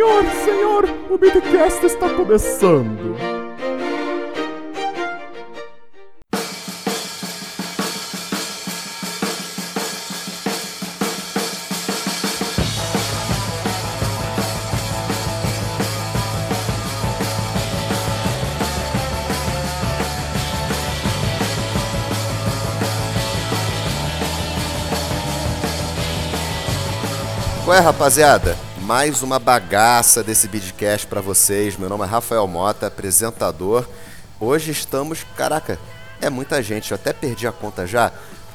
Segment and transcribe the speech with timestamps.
[0.00, 3.18] Senhor, senhor, o Midcast está começando.
[27.66, 28.69] Qual é, rapaziada?
[28.90, 31.76] Mais uma bagaça desse Bidcast pra vocês.
[31.76, 33.86] Meu nome é Rafael Mota, apresentador.
[34.40, 35.78] Hoje estamos, caraca,
[36.20, 38.10] é muita gente, eu até perdi a conta já.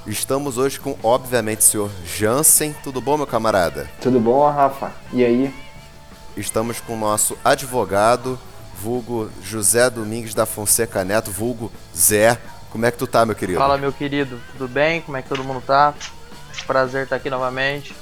[0.05, 2.75] Estamos hoje com, obviamente, o senhor Jansen.
[2.83, 3.89] Tudo bom, meu camarada?
[4.01, 4.91] Tudo bom, Rafa?
[5.13, 5.55] E aí?
[6.35, 8.37] Estamos com o nosso advogado,
[8.77, 12.37] vulgo José Domingues da Fonseca Neto, vulgo Zé.
[12.71, 13.59] Como é que tu tá, meu querido?
[13.59, 14.99] Fala, meu querido, tudo bem?
[14.99, 15.93] Como é que todo mundo tá?
[16.67, 17.95] Prazer estar aqui novamente.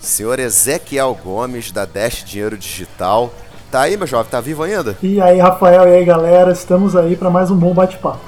[0.00, 3.32] Senhor Ezequiel Gomes, da Dash Dinheiro Digital.
[3.70, 4.30] Tá aí, meu jovem?
[4.30, 4.96] Tá vivo ainda?
[5.02, 8.18] E aí, Rafael, e aí, galera, estamos aí para mais um bom bate-papo.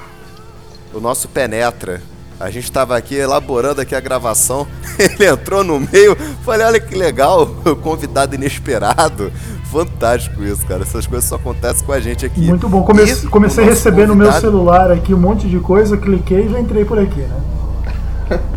[0.93, 2.01] O nosso Penetra.
[2.39, 4.67] A gente tava aqui elaborando aqui a gravação,
[4.99, 7.47] ele entrou no meio, falei, olha que legal,
[7.81, 9.31] convidado inesperado.
[9.71, 10.81] Fantástico isso, cara.
[10.83, 12.41] Essas coisas só acontecem com a gente aqui.
[12.41, 12.83] Muito bom.
[12.83, 15.95] Come E comecei o a receber no meu convidado- celular aqui um monte de coisa,
[15.97, 17.41] cliquei e já entrei por aqui, né?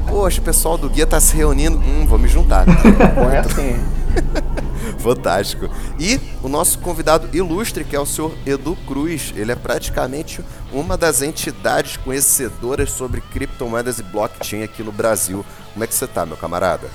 [0.09, 1.79] Poxa, o pessoal do guia tá se reunindo.
[1.79, 2.65] Hum, vou me juntar.
[2.65, 3.77] Bom, é assim.
[4.99, 5.69] Fantástico.
[5.99, 9.33] E o nosso convidado ilustre, que é o senhor Edu Cruz.
[9.37, 10.41] Ele é praticamente
[10.73, 15.45] uma das entidades conhecedoras sobre criptomoedas e blockchain aqui no Brasil.
[15.73, 16.89] Como é que você tá, meu camarada?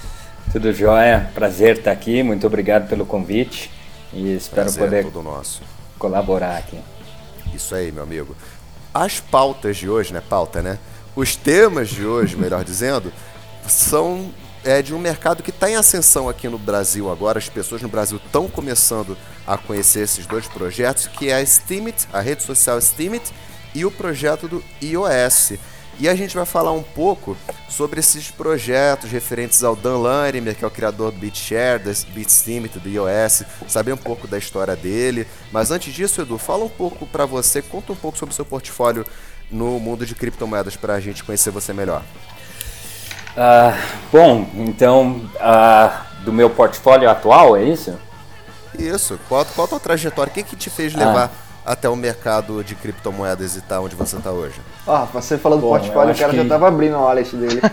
[0.52, 3.72] Tudo jóia, prazer estar aqui, muito obrigado pelo convite
[4.12, 5.62] e espero Prazer é poder todo nosso.
[5.98, 6.78] colaborar aqui.
[7.54, 8.36] Isso aí, meu amigo.
[8.94, 10.22] As pautas de hoje, né?
[10.28, 10.78] Pauta, né?
[11.14, 13.12] Os temas de hoje, melhor dizendo,
[13.68, 17.38] são é, de um mercado que está em ascensão aqui no Brasil agora.
[17.38, 22.08] As pessoas no Brasil estão começando a conhecer esses dois projetos, que é a Steemit,
[22.14, 23.34] a rede social Steemit,
[23.76, 25.54] e o projeto do iOS.
[26.00, 27.38] E a gente vai falar um pouco
[27.70, 32.80] sobre esses projetos referentes ao Dan Larimer, que é o criador do BitShare, da BitSteamit,
[32.80, 35.28] do iOS, saber um pouco da história dele.
[35.52, 38.46] Mas antes disso, Edu, fala um pouco para você, conta um pouco sobre o seu
[38.46, 39.06] portfólio
[39.52, 42.02] no mundo de criptomoedas para a gente conhecer você melhor.
[43.36, 43.74] Ah,
[44.12, 47.98] bom, então, ah, do meu portfólio atual, é isso?
[48.78, 50.32] Isso, qual, qual a tua trajetória?
[50.32, 51.32] O que, que te fez levar
[51.66, 54.60] até o mercado de criptomoedas e tá onde você está hoje?
[54.86, 57.62] Rafa, você falou do portfólio, o cara que- já tava abrindo o wallet dele.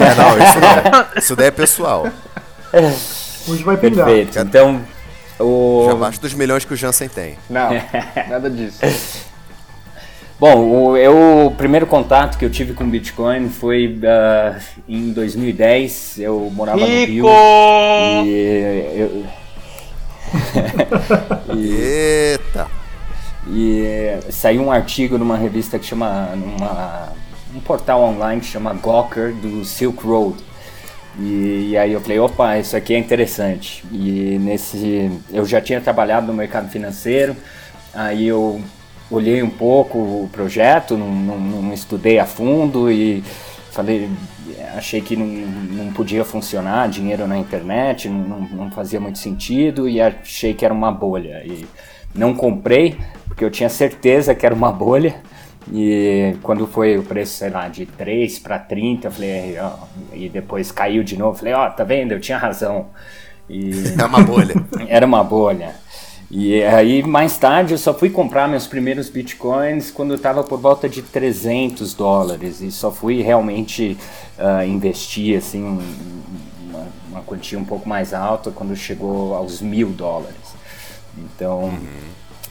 [0.00, 1.18] É, não, isso não.
[1.18, 2.06] Isso daí é pessoal.
[3.48, 4.06] Hoje vai pingar.
[4.06, 4.38] Perfeito.
[4.38, 4.80] Então,
[5.38, 5.84] o...
[5.86, 7.38] Já abaixo dos milhões que o Jansen tem.
[7.48, 7.70] Não,
[8.28, 8.78] nada disso.
[10.44, 16.18] Bom, o, eu, o primeiro contato que eu tive com Bitcoin foi ah, em 2010.
[16.18, 17.24] Eu morava no Rio.
[17.24, 18.26] Rico!
[18.26, 19.26] E eu,
[21.56, 22.66] Eita!
[23.48, 26.36] E saiu um artigo numa revista que chama.
[26.36, 27.14] Numa,
[27.56, 30.36] um portal online que chama Gawker do Silk Road.
[31.18, 33.82] E, e aí eu falei, opa, isso aqui é interessante.
[33.90, 35.10] E nesse.
[35.32, 37.34] Eu já tinha trabalhado no mercado financeiro,
[37.94, 38.60] aí eu
[39.10, 43.22] olhei um pouco o projeto, não, não, não estudei a fundo e
[43.70, 44.08] falei,
[44.76, 50.00] achei que não, não podia funcionar, dinheiro na internet, não, não, fazia muito sentido e
[50.00, 51.42] achei que era uma bolha.
[51.44, 51.66] E
[52.14, 55.16] não comprei, porque eu tinha certeza que era uma bolha.
[55.72, 59.72] E quando foi o preço, sei lá, de 3 para 30, eu falei, ó,
[60.12, 62.12] e depois caiu de novo, falei, ó, tá vendo?
[62.12, 62.88] Eu tinha razão.
[63.48, 64.54] E É uma bolha.
[64.88, 65.74] era uma bolha.
[66.36, 70.58] E aí, mais tarde, eu só fui comprar meus primeiros bitcoins quando eu estava por
[70.58, 72.60] volta de 300 dólares.
[72.60, 73.96] E só fui realmente
[74.36, 75.80] ah, investir, assim, um-
[76.68, 80.34] uma, uma quantia um pouco mais alta quando chegou aos mil dólares.
[81.16, 81.72] Então,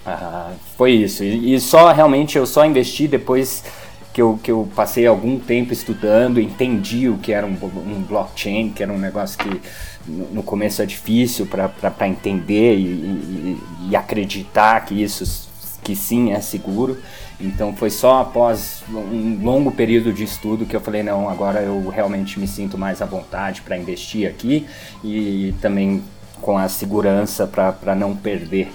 [0.06, 1.22] ah, foi isso.
[1.22, 3.66] E, e só, realmente, eu só investi depois
[4.14, 8.70] que eu, que eu passei algum tempo estudando, entendi o que era um, um blockchain,
[8.70, 9.60] que era um negócio que
[10.08, 15.50] no, começo é difícil para entender e, e- e acreditar que isso
[15.84, 16.98] que sim é seguro.
[17.40, 21.90] Então foi só após um longo período de estudo que eu falei não, agora eu
[21.90, 24.66] realmente me sinto mais à vontade para investir aqui
[25.04, 26.02] e também
[26.42, 28.72] com a segurança para não perder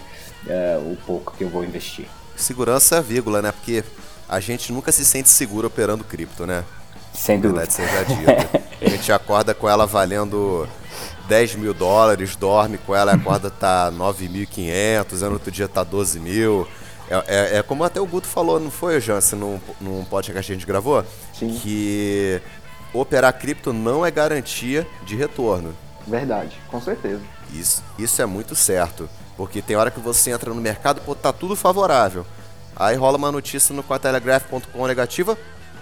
[0.47, 2.07] eh, o pouco que eu vou investir.
[2.37, 3.53] Segurança é vírgula, né?
[3.53, 3.83] Porque
[4.29, 6.65] a gente nunca se sente seguro operando cripto, né?
[7.15, 7.61] Sem dúvida.
[7.67, 8.63] Verdade seja dita.
[8.81, 10.69] A gente acorda com ela valendo
[11.29, 16.19] 10 mil dólares, dorme com ela, acorda tá 9.500, aí no outro dia tá 12
[16.19, 16.67] mil.
[17.11, 20.53] É, é- é como até o Guto falou, não foi, Jansen, num, num podcast que
[20.53, 21.05] a gente gravou?
[21.39, 21.59] Sim.
[21.63, 22.41] Que
[22.93, 25.75] operar cripto não é garantia de retorno.
[26.07, 27.21] Verdade, com certeza.
[27.53, 29.09] Isso, isso é muito certo.
[29.37, 32.27] Porque tem hora que você entra no mercado, pô, tá tudo favorável.
[32.75, 35.37] Aí rola uma notícia no Cointelegraph.com negativa,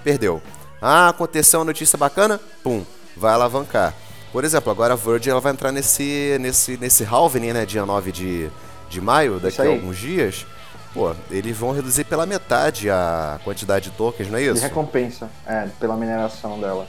[0.04, 0.42] perdeu.
[0.80, 2.84] Ah, aconteceu uma notícia bacana, pum,
[3.16, 3.94] vai alavancar.
[4.32, 8.12] Por exemplo, agora a Virgin ela vai entrar nesse, nesse, nesse halving, né, dia 9
[8.12, 8.50] de,
[8.88, 10.46] de maio, daqui a alguns dias.
[10.92, 14.62] Pô, eles vão reduzir pela metade a quantidade de tokens, não é De isso?
[14.62, 16.86] recompensa, é, pela mineração dela.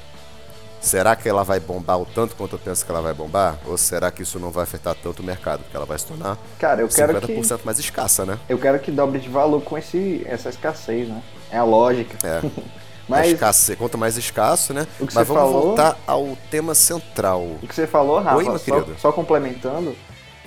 [0.80, 3.58] Será que ela vai bombar o tanto quanto eu penso que ela vai bombar?
[3.66, 5.64] Ou será que isso não vai afetar tanto o mercado?
[5.64, 8.40] Porque ela vai se tornar Cara, eu quero 50% que mais escassa, né?
[8.48, 11.22] eu quero que dobre de valor com esse, essa escassez, né?
[11.52, 12.16] É a lógica.
[12.26, 12.42] É.
[13.08, 14.86] Mas Escasso, quanto mais escasso, né?
[15.00, 17.42] O que Mas vamos falou- voltar ao tema central.
[17.62, 18.96] o que você falou, Rafa, Oi, meu só, querido.
[19.00, 19.96] só complementando,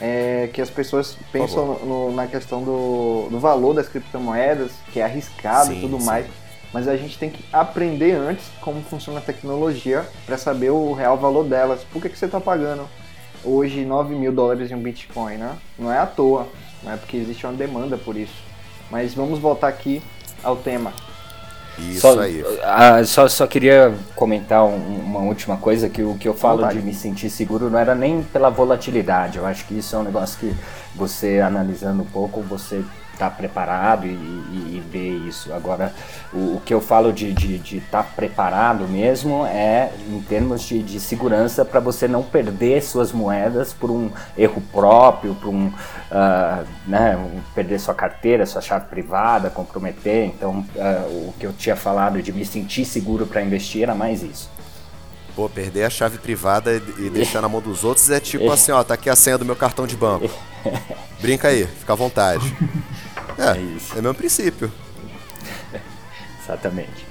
[0.00, 5.04] é que as pessoas pensam no- na questão do, do valor das criptomoedas, que é
[5.04, 6.04] arriscado e Sim, tudo sim.
[6.06, 6.26] mais.
[6.72, 11.16] Mas a gente tem que aprender antes como funciona a tecnologia para saber o real
[11.16, 11.80] valor delas.
[11.92, 12.86] Por que, que você está pagando
[13.44, 15.56] hoje 9 mil dólares em um Bitcoin, né?
[15.78, 16.46] Não é à toa,
[16.82, 18.34] não é porque existe uma demanda por isso.
[18.90, 20.00] Mas vamos voltar aqui
[20.44, 20.92] ao tema.
[21.88, 22.44] Isso Só, aí.
[22.62, 26.78] ah, só, só queria comentar um- uma última coisa, que o que eu falo Vontade.
[26.78, 29.38] de me sentir seguro não era nem pela volatilidade.
[29.38, 30.54] Eu acho que isso é um negócio que
[30.94, 32.82] você, analisando um pouco, você
[33.20, 35.52] está preparado e, e, e vê isso.
[35.52, 35.92] Agora,
[36.32, 40.62] o, o que eu falo de estar de, de tá preparado mesmo é em termos
[40.62, 45.70] de, de segurança para você não perder suas moedas por um erro próprio, por um,
[46.10, 50.24] ah, né, um- perder sua carteira, sua chave privada, comprometer.
[50.24, 54.22] Então, ah, o que eu tinha falado de me sentir seguro para investir era mais
[54.22, 54.48] isso.
[55.36, 58.72] Pô, perder a chave privada e e deixar na mão dos outros é tipo assim,
[58.72, 60.28] ó, tá aqui a senha do meu cartão de banco.
[61.20, 62.54] Brinca aí, fica à vontade.
[63.40, 63.94] É, É isso.
[63.96, 64.70] é o mesmo princípio.
[66.42, 67.06] Exatamente.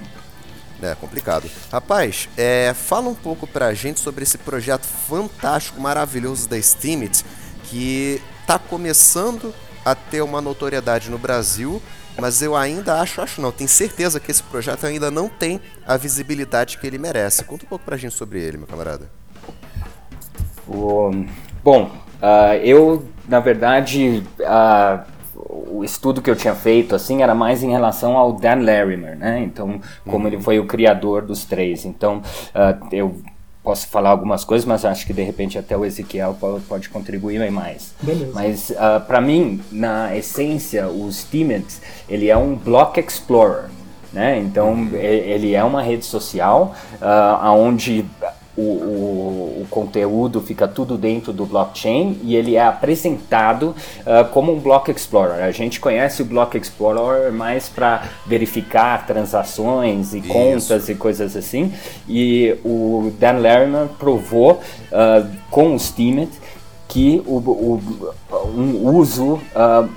[0.81, 1.49] É complicado.
[1.71, 7.25] Rapaz, é, fala um pouco pra gente sobre esse projeto fantástico, maravilhoso da Steemit,
[7.65, 9.53] que tá começando
[9.83, 11.81] a ter uma notoriedade no Brasil,
[12.17, 15.97] mas eu ainda acho, acho não, tenho certeza que esse projeto ainda não tem a
[15.97, 17.43] visibilidade que ele merece.
[17.43, 19.09] Conta um pouco pra gente sobre ele, meu camarada.
[20.67, 21.25] O-
[21.63, 21.91] bom,
[22.21, 25.03] ah, eu, na verdade, ah,
[25.49, 29.41] o estudo que eu tinha feito assim era mais em relação ao Dan Larimer, né?
[29.43, 31.85] Então, como ele foi o criador dos três.
[31.85, 32.21] Então,
[32.53, 33.15] ah, eu
[33.63, 37.51] posso falar algumas coisas, mas acho que de repente até o Ezequiel po- pode contribuir
[37.51, 37.93] mais.
[38.01, 38.31] Beleza.
[38.33, 38.71] Mas
[39.07, 41.65] para mim, na essência, o Steemit
[42.07, 43.65] ele é um block explorer,
[44.13, 44.37] né?
[44.39, 48.05] Então e- ele é uma rede social ah, onde
[48.59, 53.75] o, o, o conteúdo fica tudo dentro do blockchain e ele é apresentado
[54.05, 55.43] ah, como um block explorer.
[55.43, 60.27] A gente conhece o block explorer mais para verificar transações e Isso.
[60.27, 61.71] contas e coisas assim.
[62.07, 64.59] E o Dan Larimer provou
[64.91, 66.31] ah, com o Steemit
[66.87, 68.13] que o, o-
[68.55, 69.87] um uso ah,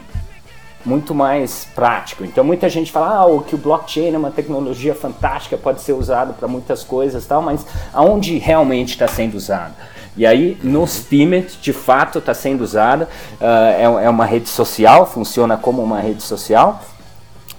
[0.85, 2.25] muito mais prático.
[2.25, 6.35] Então muita gente fala ah, que o blockchain é uma tecnologia fantástica, pode ser usado
[6.35, 9.75] para muitas coisas, tal, mas aonde realmente está sendo usado?
[10.17, 13.09] E aí no Steemit de fato está sendo usada,
[13.41, 16.81] ah, é, é uma rede social, funciona como uma rede social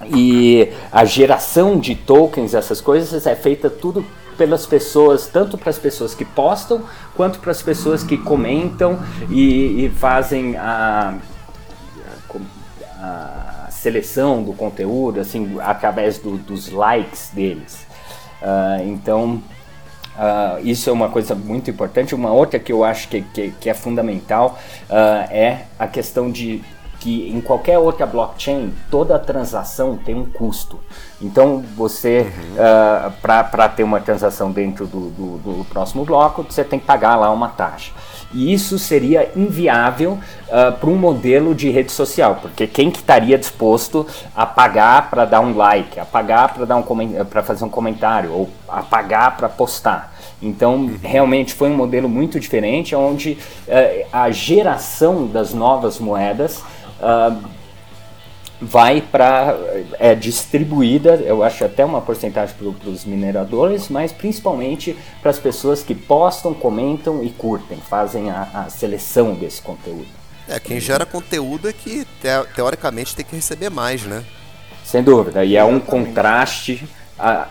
[0.09, 4.05] e a geração de tokens, essas coisas, é feita tudo
[4.37, 6.81] pelas pessoas, tanto para as pessoas que postam,
[7.15, 8.99] quanto para as pessoas que comentam
[9.29, 11.15] e, e fazem a,
[13.05, 17.85] a seleção do conteúdo, assim, através do- dos likes deles.
[18.41, 19.41] Ah, então,
[20.17, 22.15] ah, isso é uma coisa muito importante.
[22.15, 24.57] Uma outra que eu acho que, que, que é fundamental
[24.89, 26.61] ah, é a questão de
[27.03, 30.79] que em qualquer outra blockchain toda transação tem um custo.
[31.21, 32.31] Então você
[33.21, 37.29] para ter uma transação dentro do, do, do próximo bloco você tem que pagar lá
[37.29, 37.91] uma taxa.
[38.33, 40.17] E isso seria inviável
[40.79, 45.41] para um modelo de rede social, porque quem que estaria disposto a pagar para dar
[45.41, 50.13] um like, a pagar para um fazer um comentário ou a pagar para postar?
[50.41, 56.61] Então, realmente foi um modelo muito diferente, onde eh, a geração das novas moedas
[58.61, 59.55] vai para
[59.99, 65.83] é distribuída, eu acho até uma porcentagem para os mineradores, mas principalmente para as pessoas
[65.83, 70.07] que postam, comentam e curtem, fazem a, a seleção desse conteúdo.
[70.47, 74.23] É, quem gera conteúdo é que te- teoricamente tem que receber mais, né?
[74.83, 77.47] Sem dúvida, e é um contraste a-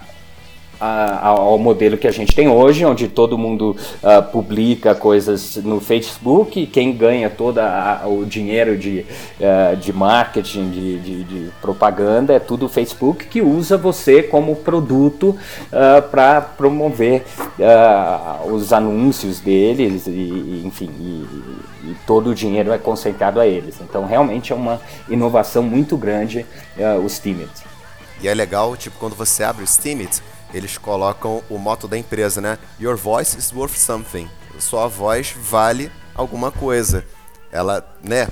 [0.83, 5.81] a, ao modelo que a gente tem hoje, onde todo mundo uh, publica coisas no
[5.81, 7.61] Facebook, quem ganha todo
[8.07, 9.07] o dinheiro de,
[9.39, 14.57] uh, de marketing, de, de, de, propaganda, é tudo o Facebook, que usa você como
[14.57, 15.37] produto
[15.69, 17.23] uh, para promover
[18.51, 21.27] os anúncios deles, e, enfim, e,
[21.85, 23.77] e, todo o dinheiro é concentrado a eles.
[23.81, 26.45] Então, realmente é uma inovação muito grande
[27.03, 27.51] o Steemit.
[28.21, 30.23] E é legal, tipo, quando você abre o Steemit,
[30.53, 32.59] eles colocam o moto da empresa, né?
[32.81, 34.29] Your voice is worth something.
[34.59, 37.05] Sua voz vale alguma coisa.
[37.51, 38.29] Ela, né?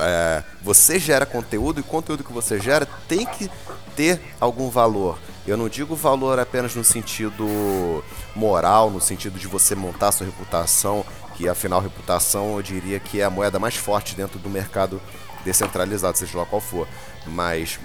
[0.00, 3.50] É, você gera conteúdo e o conteúdo que você gera tem que
[3.96, 5.18] ter algum valor.
[5.46, 8.04] Eu não digo valor apenas no sentido
[8.36, 13.24] moral, no sentido de você montar sua reputação, que afinal reputação eu diria que é
[13.24, 15.00] a moeda mais forte dentro do mercado
[15.44, 16.86] descentralizado, seja lá qual for.
[17.26, 17.78] Mas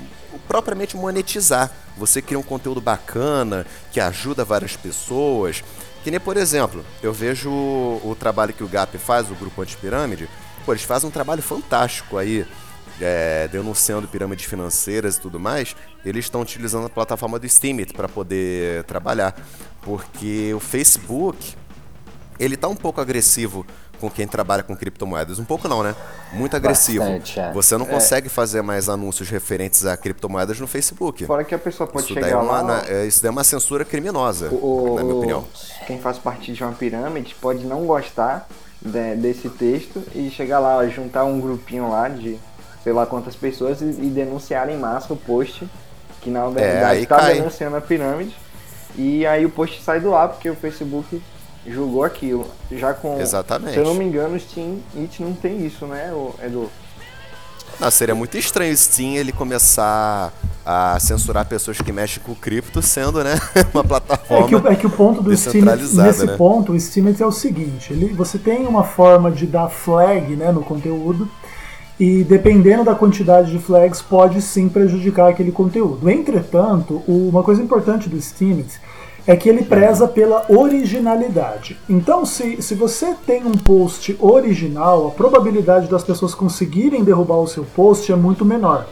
[0.47, 1.71] propriamente monetizar.
[1.97, 5.63] Você cria um conteúdo bacana, que ajuda várias pessoas.
[6.03, 9.61] Que nem, por exemplo, eu vejo o, o trabalho que o GAP faz, o Grupo
[9.61, 10.29] Antipirâmide,
[10.65, 12.45] pô, eles fazem um trabalho fantástico aí,
[13.01, 15.75] é, denunciando pirâmides financeiras e tudo mais,
[16.05, 19.35] eles estão utilizando a plataforma do Steemit para poder trabalhar.
[19.81, 21.55] Porque o Facebook,
[22.39, 23.65] ele tá um pouco agressivo
[23.99, 25.39] com quem trabalha com criptomoedas.
[25.39, 25.95] Um pouco não, né?
[26.33, 27.03] Muito agressivo.
[27.03, 27.51] Bastante, é.
[27.51, 27.89] Você não é.
[27.89, 31.25] consegue fazer mais anúncios referentes a criptomoedas no Facebook.
[31.25, 32.83] Fora que a pessoa pode isso chegar daí é uma, lá...
[32.87, 35.47] É, isso daí é uma censura criminosa, o, na minha opinião.
[35.87, 38.47] Quem faz parte de uma pirâmide pode não gostar
[38.81, 42.37] de, desse texto e chegar lá, juntar um grupinho lá de
[42.83, 45.67] sei lá quantas pessoas e, e denunciar em massa o post
[46.25, 48.35] que na verdade está denunciando a pirâmide.
[48.97, 51.21] E aí o post sai do ar porque o Facebook
[51.67, 52.47] julgou aquilo.
[52.71, 53.19] Já com.
[53.19, 53.73] Exatamente.
[53.73, 56.11] Se eu não me engano, o Steam It não tem isso, né,
[56.43, 56.69] Edu?
[57.79, 60.31] Não, seria muito estranho o Steam ele começar
[60.65, 63.39] a censurar pessoas que mexem com cripto, sendo né,
[63.73, 64.57] uma plataforma.
[64.57, 66.35] É que, é que o ponto do Steam nesse né?
[66.37, 70.51] ponto, o Steam é o seguinte: ele, você tem uma forma de dar flag né,
[70.51, 71.29] no conteúdo.
[71.97, 76.09] E dependendo da quantidade de flags, pode sim prejudicar aquele conteúdo.
[76.09, 78.65] Entretanto, uma coisa importante do Steam
[79.27, 81.77] é que ele preza pela originalidade.
[81.89, 87.47] Então, se, se você tem um post original, a probabilidade das pessoas conseguirem derrubar o
[87.47, 88.87] seu post é muito menor.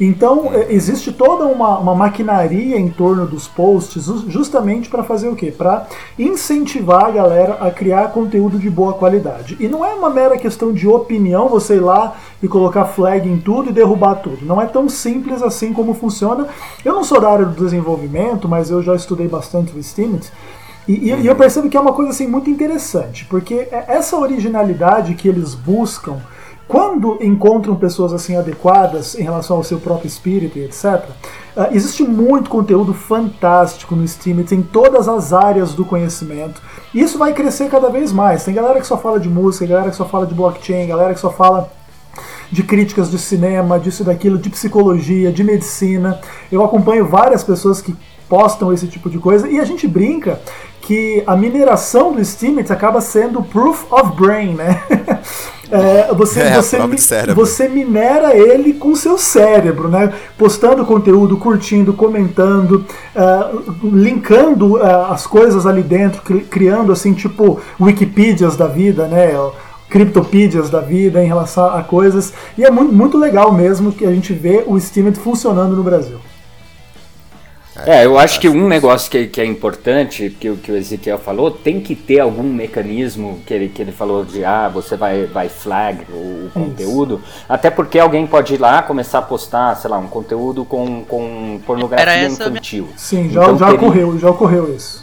[0.00, 5.36] Então, é, existe toda uma, uma maquinaria em torno dos posts justamente para fazer o
[5.36, 5.50] quê?
[5.50, 5.86] Para
[6.18, 9.56] incentivar a galera a criar conteúdo de boa qualidade.
[9.60, 13.38] E não é uma mera questão de opinião, você ir lá e colocar flag em
[13.38, 14.44] tudo e derrubar tudo.
[14.44, 16.48] Não é tão simples assim como funciona.
[16.84, 20.32] Eu não sou da área do desenvolvimento, mas eu já estudei bastante o Steemit.
[20.86, 25.14] E, e, eu percebo que é uma coisa assim muito interessante, porque é essa originalidade
[25.14, 26.18] que eles buscam
[26.72, 31.00] quando encontram pessoas assim adequadas em relação ao seu próprio espírito e etc., uh,
[31.54, 36.62] ah, existe muito conteúdo fantástico no Steam, em todas as áreas do conhecimento.
[36.94, 38.42] E isso vai crescer cada vez mais.
[38.42, 41.20] Tem galera que só fala de música, galera que só fala de blockchain, galera que
[41.20, 41.70] só fala
[42.50, 46.18] de críticas de cinema, disso daquilo, de psicologia, de medicina.
[46.50, 47.94] Eu acompanho várias pessoas que
[48.30, 50.40] postam esse tipo de coisa e a gente brinca
[50.80, 54.82] que a mineração do Steemit acaba sendo proof of brain, né?
[55.72, 56.78] É, você, é, você,
[57.34, 60.12] você minera ele com seu cérebro, né?
[60.36, 62.84] Postando conteúdo, curtindo, comentando,
[63.16, 69.32] uh, linkando uh, as coisas ali dentro, criando assim, tipo, Wikipedias da vida, né?
[69.88, 72.34] Criptopedias da vida em relação a coisas.
[72.58, 76.18] E é muito, muito legal mesmo que a gente vê o Steemit funcionando no Brasil.
[77.86, 81.50] É, eu acho que um negócio que, que é importante, que, que o Ezequiel falou,
[81.50, 85.48] tem que ter algum mecanismo que ele, que ele falou de, ah, você vai, vai
[85.48, 89.98] flag o, o conteúdo, até porque alguém pode ir lá começar a postar, sei lá,
[89.98, 92.84] um conteúdo com, com pornografia infantil.
[92.84, 92.98] Minha...
[92.98, 93.80] Sim, já, então, já teria...
[93.80, 95.02] ocorreu, já ocorreu isso.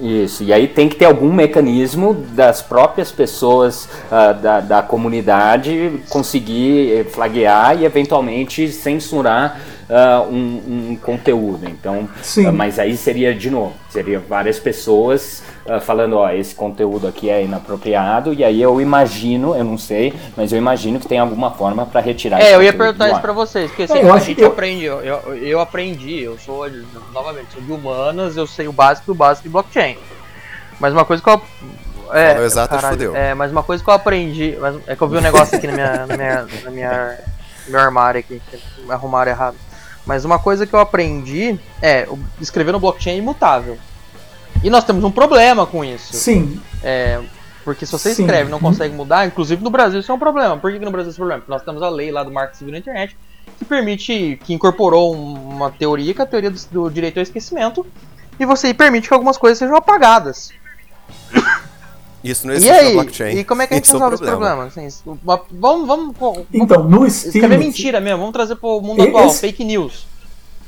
[0.00, 6.00] Isso, e aí tem que ter algum mecanismo das próprias pessoas uh, da, da comunidade
[6.08, 11.68] conseguir flaguear e eventualmente censurar uh, um, um, conteúdo.
[11.68, 17.06] Então, uh, mas aí seria de novo, seria várias pessoas uh, falando, ó, esse conteúdo
[17.06, 21.18] aqui é inapropriado, e aí eu imagino, eu não sei, mas eu imagino que tem
[21.18, 22.40] alguma forma para retirar.
[22.40, 24.48] É, eu ia perguntar isso para vocês, porque assim, é, a gente eu...
[24.48, 26.68] aprende, eu, eu, eu, aprendi, eu sou
[27.12, 29.96] novamente, sou de humanas, eu sei o básico do básico de blockchain.
[30.80, 31.42] Mas uma coisa que eu
[32.10, 33.16] é, Falou exato, caralho, fudeu.
[33.16, 35.66] É, mas uma coisa que eu aprendi, mas é que eu vi um negócio aqui
[35.66, 37.18] na minha, na minha, na minha,
[37.66, 38.58] meu armário aqui, que
[38.90, 39.56] arrumaram errado.
[40.08, 42.08] Mas uma coisa que eu aprendi é
[42.40, 43.76] escrever no blockchain é imutável.
[44.64, 46.14] E nós temos um problema com isso.
[46.14, 46.58] Sim.
[46.82, 47.20] É,
[47.62, 48.22] porque se você Sim.
[48.22, 50.56] escreve e não consegue mudar, inclusive no Brasil isso é um problema.
[50.56, 51.42] Por que, que no Brasil isso é um problema?
[51.42, 53.14] Porque nós temos a lei lá do marco civil na internet
[53.58, 57.86] que permite, que incorporou uma teoria, que é a teoria do, do direito ao esquecimento,
[58.40, 60.52] e você permite que algumas coisas sejam apagadas.
[62.30, 62.92] Isso não existe e aí?
[62.92, 63.38] blockchain.
[63.38, 64.64] E como é que a gente resolve esse problema?
[64.64, 67.34] Assim, vamos, vamos, vamos, Então, no Steam.
[67.34, 69.08] Escrever mentira mesmo, vamos trazer pro mundo esse...
[69.08, 70.06] atual, fake news.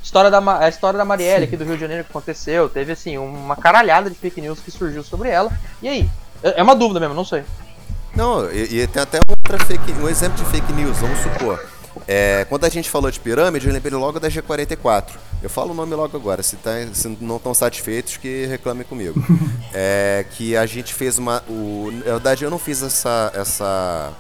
[0.02, 1.45] História da, a história da Marielle Sim.
[1.45, 2.69] aqui do Rio de Janeiro que aconteceu.
[2.69, 5.52] Teve assim, uma caralhada de fake news que surgiu sobre ela.
[5.83, 6.11] E aí?
[6.43, 7.45] É, é uma dúvida mesmo, não sei.
[8.14, 11.64] Não, e, e tem até outra fake, um exemplo de fake news, vamos supor.
[12.07, 15.11] É, quando a gente falou de pirâmide, eu lembrei logo da G44.
[15.43, 19.23] Eu falo o nome logo agora, se, tá, se não estão satisfeitos, que reclamem comigo.
[19.75, 21.43] é, que a gente fez uma.
[21.49, 24.13] O, na verdade, eu não fiz essa, essa,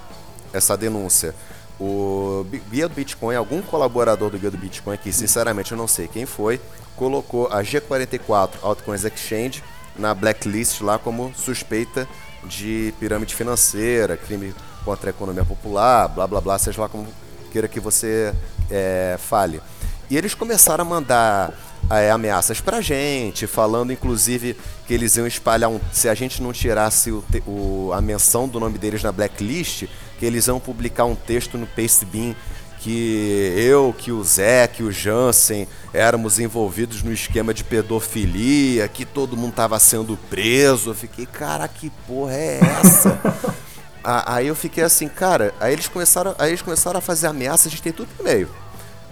[0.52, 1.34] essa denúncia.
[1.78, 6.06] O Guia do Bitcoin, algum colaborador do Guia do Bitcoin, que sinceramente eu não sei
[6.06, 6.60] quem foi,
[6.94, 9.64] colocou a G44 Altcoins Exchange
[9.96, 12.06] na blacklist lá como suspeita
[12.44, 17.06] de pirâmide financeira, crime contra a economia popular, blá blá blá, seja lá como
[17.50, 18.32] queira que você
[18.70, 19.60] é, fale.
[20.08, 21.52] E eles começaram a mandar
[21.90, 25.80] é, ameaças pra gente, falando inclusive que eles iam espalhar um.
[25.92, 29.84] Se a gente não tirasse o, o, a menção do nome deles na blacklist,
[30.18, 32.34] que eles iam publicar um texto no Pastebin
[32.80, 39.04] que eu, que o Zé, que o Jansen éramos envolvidos no esquema de pedofilia, que
[39.04, 40.90] todo mundo estava sendo preso.
[40.90, 43.20] Eu fiquei, cara, que porra é essa?
[44.04, 47.70] aí eu fiquei assim, cara, aí eles começaram, aí eles começaram a fazer ameaças, a
[47.70, 48.48] gente tem tudo no meio.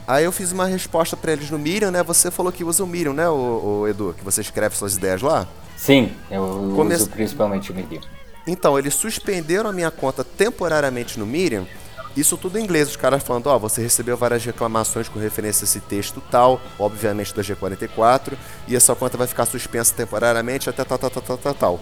[0.07, 2.03] Aí eu fiz uma resposta para eles no Miriam, né?
[2.03, 4.15] Você falou que usa o Miriam, né, o, o Edu?
[4.17, 5.47] Que você escreve suas ideias lá?
[5.77, 6.95] Sim, eu Come...
[6.95, 8.01] uso principalmente o Miriam.
[8.47, 11.67] Então, eles suspenderam a minha conta temporariamente no Miriam
[12.19, 15.63] isso tudo em inglês, os caras falando, ó, oh, você recebeu várias reclamações com referência
[15.63, 18.33] a esse texto tal, obviamente da G44,
[18.67, 21.81] e a sua conta vai ficar suspensa temporariamente até tal, tal, tal, tal, tal, tal.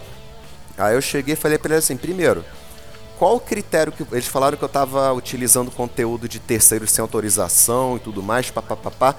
[0.77, 2.45] Aí eu cheguei e falei pra eles assim, primeiro,
[3.17, 4.05] qual o critério que.
[4.11, 9.15] Eles falaram que eu tava utilizando conteúdo de terceiros sem autorização e tudo mais, papapá.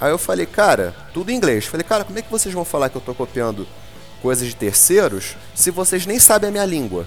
[0.00, 1.66] Aí eu falei, cara, tudo em inglês.
[1.66, 3.66] Falei, cara, como é que vocês vão falar que eu tô copiando
[4.22, 7.06] coisas de terceiros se vocês nem sabem a minha língua?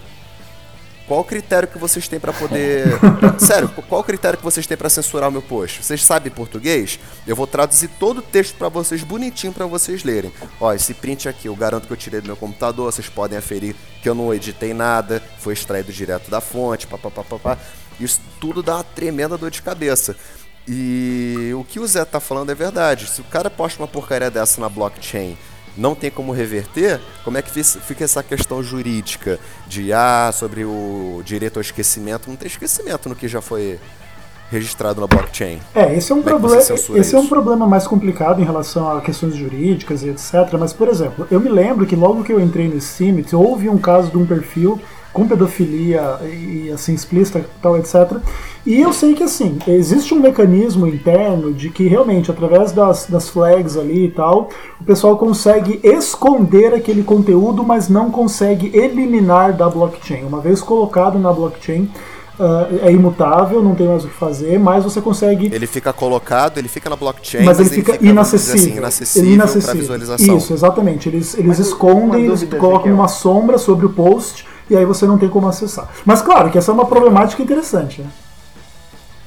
[1.12, 2.88] Qual o critério que vocês têm para poder.
[3.38, 5.84] Sério, qual o critério que vocês têm para censurar o meu post?
[5.84, 7.02] Vocês sabem português?
[7.28, 10.32] Eu vou traduzir todo o texto para vocês bonitinho para vocês lerem.
[10.58, 13.76] Ó, esse print aqui, eu garanto que eu tirei do meu computador, vocês podem aferir
[14.02, 17.58] que eu não editei nada, foi extraído direto da fonte, papapá.
[18.00, 20.16] Isso tudo dá uma tremenda dor de cabeça.
[20.66, 23.10] E o que o Zé tá falando é verdade.
[23.10, 25.38] Se o cara posta uma porcaria dessa na blockchain
[25.78, 31.22] não tem como reverter, como é que fica essa questão jurídica de ah, sobre o
[31.24, 32.30] direito ao esquecimento?
[32.30, 33.80] Não tem esquecimento no que já foi
[34.52, 35.60] registrado na blockchain.
[35.74, 37.16] É, esse é um, problema, é esse isso?
[37.16, 40.34] é um problema mais complicado em relação a questões jurídicas e etc.
[40.60, 43.78] Mas, por exemplo, eu me lembro que logo que eu entrei no Steam, houve um
[43.78, 44.80] caso de um perfil
[45.14, 48.18] com pedofilia e assim explícita tal etc
[48.66, 53.30] e eu sei que assim existe um mecanismo interno de que realmente através das, das
[53.30, 59.70] flags ali e tal o pessoal consegue esconder aquele conteúdo mas não consegue eliminar da
[59.70, 61.90] blockchain uma vez colocado na blockchain
[62.40, 65.54] Uh, é imutável, não tem mais o que fazer, mas você consegue.
[65.54, 68.56] Ele fica colocado, ele fica na blockchain, mas, mas ele, fica, fica inacessível.
[68.56, 69.76] Assim, inacessível, inacessível.
[69.76, 70.38] visualização.
[70.38, 71.08] Isso, exatamente.
[71.08, 75.28] Eles, eles escondem, eles colocam uma sombra sobre o post e aí você não tem
[75.28, 75.90] como acessar.
[76.06, 78.10] Mas claro que essa é uma problemática interessante, né?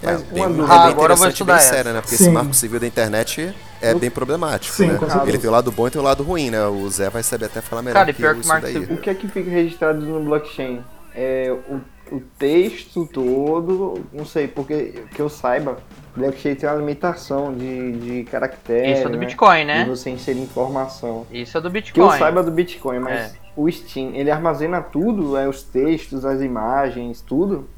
[0.02, 2.00] É, Mas bem, uma ah, agora eu vou estudar bem séria, né?
[2.00, 2.24] Porque Sim.
[2.24, 4.98] esse marco civil da internet é bem problemático, Sim, né?
[5.26, 6.66] Ele tem o lado bom e tem o lado ruim, né?
[6.66, 8.76] O Zé vai saber até falar melhor Cara, que pior que marco daí.
[8.76, 10.82] O que é que fica registrado no blockchain?
[11.14, 11.80] É o,
[12.16, 15.78] o texto todo, não sei, porque que eu saiba,
[16.16, 18.98] blockchain tem uma limitação de, de caracteres.
[18.98, 19.26] Isso é do né?
[19.26, 19.82] Bitcoin, né?
[19.82, 21.26] E você inserir informação.
[21.30, 22.08] Isso é do Bitcoin.
[22.08, 23.43] Que eu saiba do Bitcoin, mas é.
[23.56, 27.68] O Steam, ele armazena tudo, é, os textos, as imagens, tudo.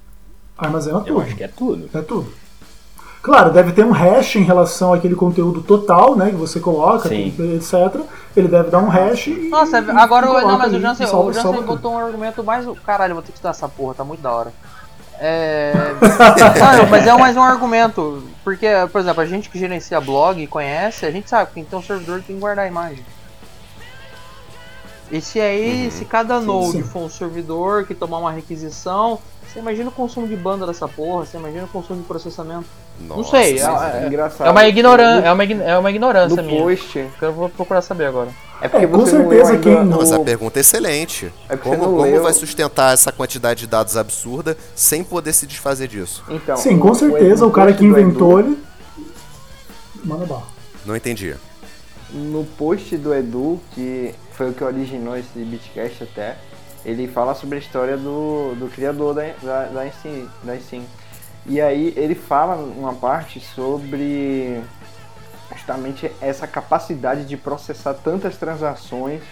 [0.56, 1.10] Armazena tudo.
[1.10, 1.88] Eu acho que é tudo.
[1.92, 2.32] É tudo.
[3.26, 7.34] Claro, deve ter um hash em relação àquele conteúdo total, né, que você coloca, Sim.
[7.56, 8.00] etc.
[8.36, 9.48] Ele deve dar um hash e.
[9.48, 12.64] Nossa, e, agora e não, mas o Jansen, o Jansen botou um argumento mais.
[12.84, 14.52] Caralho, vou ter que estudar essa porra, tá muito da hora.
[15.18, 15.72] É.
[16.78, 18.22] não, mas é mais um argumento.
[18.44, 21.80] Porque, por exemplo, a gente que gerencia blog e conhece, a gente sabe que então
[21.80, 23.04] o servidor tem que guardar a imagem.
[25.10, 25.90] E se aí, uhum.
[25.90, 26.88] se cada node sim, sim.
[26.88, 31.24] for um servidor que tomar uma requisição, você imagina o consumo de banda dessa porra,
[31.24, 32.66] você imagina o consumo de processamento.
[33.00, 34.46] Nossa, não sei, é, é, engraçado.
[34.46, 36.62] é uma ignorância, é uma, é uma ignorância minha.
[36.62, 36.92] Post.
[37.18, 38.30] Que eu vou procurar saber agora.
[38.60, 41.32] É porque é, com certeza quem não, mas a pergunta é excelente.
[41.48, 46.24] É como, como vai sustentar essa quantidade de dados absurda sem poder se desfazer disso?
[46.28, 48.58] Então, Sim, com certeza o, o cara que inventou ele
[50.04, 50.44] manda bala.
[50.84, 51.34] Não entendi.
[52.10, 56.36] No post do Edu, que foi o que originou esse Bitcast até,
[56.84, 60.84] ele fala sobre a história do, do criador da, da, da, Steam, da Steam.
[61.46, 64.62] E aí ele fala uma parte sobre
[65.52, 69.22] justamente essa capacidade de processar tantas transações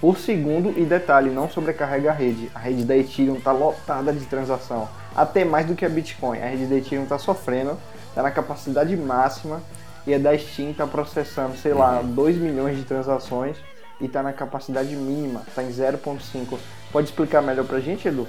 [0.00, 2.50] por segundo e detalhe, não sobrecarrega a rede.
[2.54, 6.38] A rede da Ethereum está lotada de transação, até mais do que a Bitcoin.
[6.38, 7.76] A rede da Ethereum está sofrendo,
[8.08, 9.62] está na capacidade máxima
[10.06, 12.42] e a da Steam está processando, sei lá, 2 uhum.
[12.42, 13.56] milhões de transações
[14.00, 16.58] e está na capacidade mínima, está em 0.5.
[16.92, 18.26] Pode explicar melhor para a gente, Edu?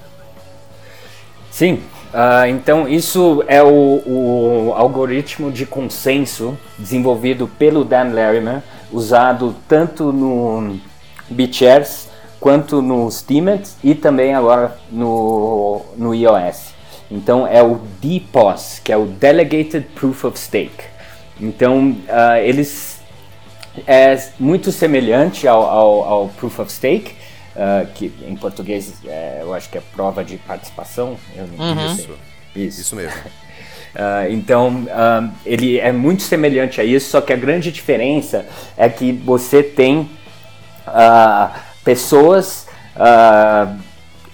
[1.51, 1.82] Sim,
[2.13, 10.13] uh, então isso é o, o, algoritmo de consenso desenvolvido pelo Dan Larimer, usado tanto
[10.13, 10.79] no
[11.29, 12.08] BitShares
[12.39, 16.73] quanto no Steemit e também agora no, no iOS.
[17.12, 20.84] Então é o DPoS, que é o Delegated Proof of Stake.
[21.41, 22.99] Então uh, eles
[23.86, 27.13] é muito semelhante ao, ao, ao Proof of Stake,
[27.55, 31.17] uh, que em português é, eu acho que é prova de participação.
[31.36, 31.86] Uhum.
[31.93, 32.10] Isso.
[32.55, 32.82] isso.
[32.82, 33.19] Isso mesmo.
[33.19, 38.45] Uh, então, uh, ele é muito semelhante a isso, só que a grande diferença
[38.77, 40.10] é que você tem
[41.84, 42.67] pessoas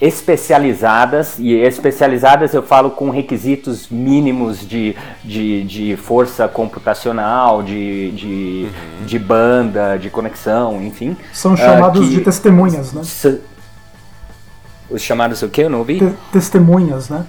[0.06, 8.68] especializadas, e especializadas eu falo com requisitos mínimos de, de, de força computacional, de, de,
[8.68, 9.06] uhum.
[9.06, 11.18] de banda, de conexão, enfim.
[11.34, 13.02] São chamados uh, que, de testemunhas, né?
[14.90, 15.62] Os chamados o que?
[15.62, 15.98] Eu não ouvi?
[15.98, 17.26] Te testemunhas, né?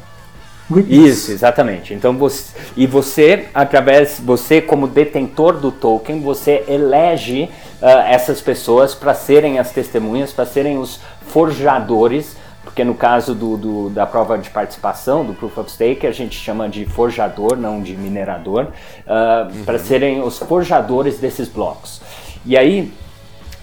[0.88, 1.94] Isso, exatamente.
[1.94, 7.48] Então você e você através você como detentor do token você elege
[7.80, 12.36] uh, essas pessoas para serem as testemunhas, para serem os forjadores
[12.76, 16.38] porque no caso do, do, da prova de participação, do Proof of Stake, a gente
[16.38, 18.64] chama de forjador, não de minerador,
[19.06, 19.64] uh, uhum.
[19.64, 22.02] para serem os forjadores desses blocos.
[22.44, 22.92] E aí,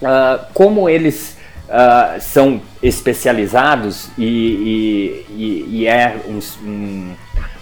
[0.02, 7.14] uh, como eles uh, são especializados e, e, e, é um, um,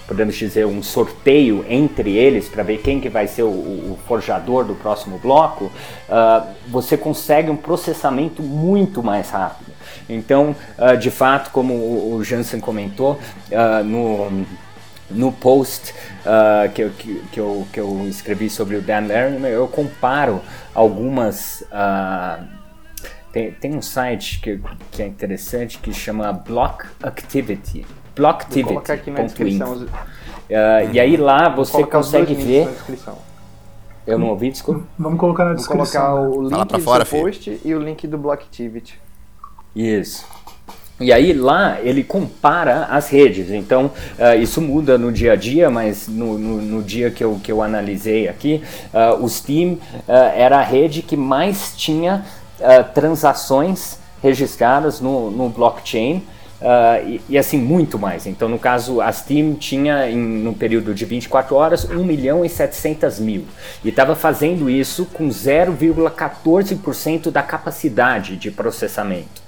[0.09, 4.65] podemos dizer, um sorteio entre eles para ver quem que vai ser o, o forjador
[4.65, 5.71] do próximo bloco,
[6.69, 9.72] você consegue um processamento muito mais rápido.
[10.09, 13.13] Então, uh, de fato, como o, Jansen comentou
[13.51, 14.45] uh, no,
[15.11, 19.51] no post uh, que, eu, que, que, eu, que eu escrevi sobre o Dan Larimer,
[19.51, 20.41] eu comparo
[20.75, 21.65] algumas.
[23.33, 27.87] tem, tem um site que, que é interessante que chama Block Activity.
[28.15, 29.87] Blocktivity.info.
[30.53, 32.69] Uh, e aí lá você consegue ver.
[34.07, 34.83] Eu não ouvi, desculpa.
[34.99, 36.17] Vamos colocar na descrição.
[36.17, 37.61] Vou colocar o link do fora, post filho.
[37.65, 39.01] e o link do Blocktivity.
[39.75, 40.25] Isso.
[41.01, 43.51] E aí lá ele compara as redes.
[43.51, 43.87] Então
[44.19, 47.51] uh, isso muda no dia a dia, mas no, no, no, dia que eu, que
[47.51, 48.63] eu analisei aqui,
[48.95, 52.25] uh, o Steam uh, era a rede que mais tinha
[52.95, 56.23] transações registradas no, no blockchain.
[56.63, 58.25] Uh, e, e, assim, muito mais.
[58.25, 62.49] Então, no caso, a Steam tinha, em, no período de 24 horas, 1 milhão e
[62.49, 63.45] 700 mil.
[63.85, 69.43] E estava fazendo isso com 0,14% da capacidade de processamento.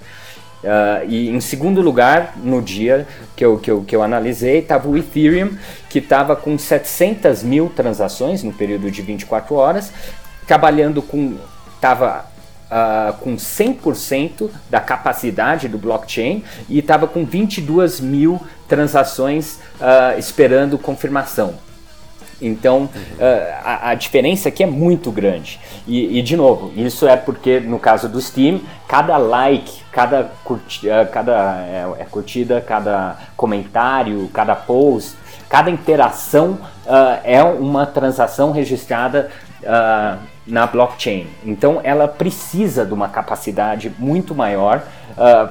[0.61, 4.89] Uh, e em segundo lugar, no dia que eu, que eu, que eu analisei, estava
[4.89, 5.51] o Ethereum,
[5.89, 9.89] que estava com 700 mil transações no período de 24 horas,
[10.45, 11.37] trabalhando com.
[11.75, 12.34] estava
[12.65, 20.77] uh, com 100% da capacidade do blockchain e estava com 22 mil transações uh, esperando
[20.77, 21.55] confirmação.
[22.41, 23.21] Então, uh,
[23.63, 25.59] a, a, diferença aqui é muito grande.
[25.87, 30.87] E, e, de novo, isso é porque, no caso do Steam, cada like, cada, curti,
[31.11, 35.15] cada é, é, curtida, cada comentário, cada post,
[35.47, 39.31] cada interação uh, é uma transação registrada
[40.45, 41.27] na blockchain.
[41.43, 44.83] Então, ela precisa de uma capacidade muito maior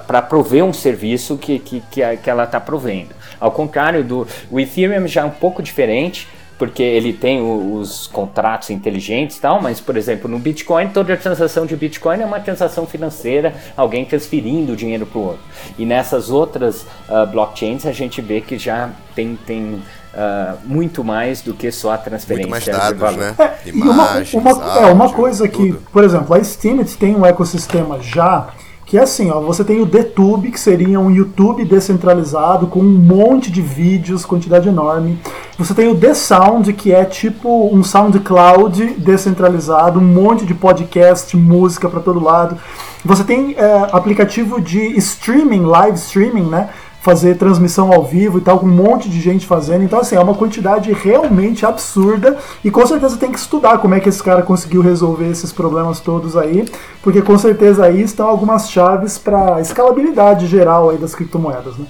[0.07, 3.15] para prover um serviço que, que, que, que ela está provendo.
[3.41, 8.71] Ao contrário do o Ethereum já é um pouco diferente porque ele tem os contratos
[8.71, 12.87] inteligentes e tal, mas, por exemplo, no Bitcoin, toda transação de Bitcoin é uma transação
[12.87, 15.43] financeira, alguém transferindo dinheiro para o outro.
[15.79, 19.83] E nessas outras uh, blockchains a gente vê que já tem, tem
[20.15, 23.19] uh, muito mais do que só a transferência muito mais dados, de valor.
[23.19, 23.35] Né?
[23.39, 25.83] É, Imagens, uma, uma, áudio, é, uma coisa que, tudo.
[25.93, 28.49] por exemplo, a Steemit tem um ecossistema já
[28.87, 32.99] que é assim, ó, você tem o DTube, que seria um YouTube descentralizado com um
[32.99, 35.19] monte de vídeos, quantidade enorme.
[35.59, 41.35] Você tem o The Sound, que é tipo um SoundCloud descentralizado, um monte de podcast,
[41.37, 42.59] música para todo lado.
[43.05, 46.69] Você tem é, aplicativo de streaming, live streaming, né?
[47.05, 49.85] Fazer transmissão ao vivo e tal, com um monte de gente fazendo.
[49.85, 54.01] Então, assim, é uma quantidade realmente absurda e com certeza tem que estudar como é
[54.01, 56.65] que esse cara conseguiu resolver esses problemas todos aí,
[57.03, 61.85] porque com certeza aí estão algumas chaves para escalabilidade geral aí das criptomoedas, né?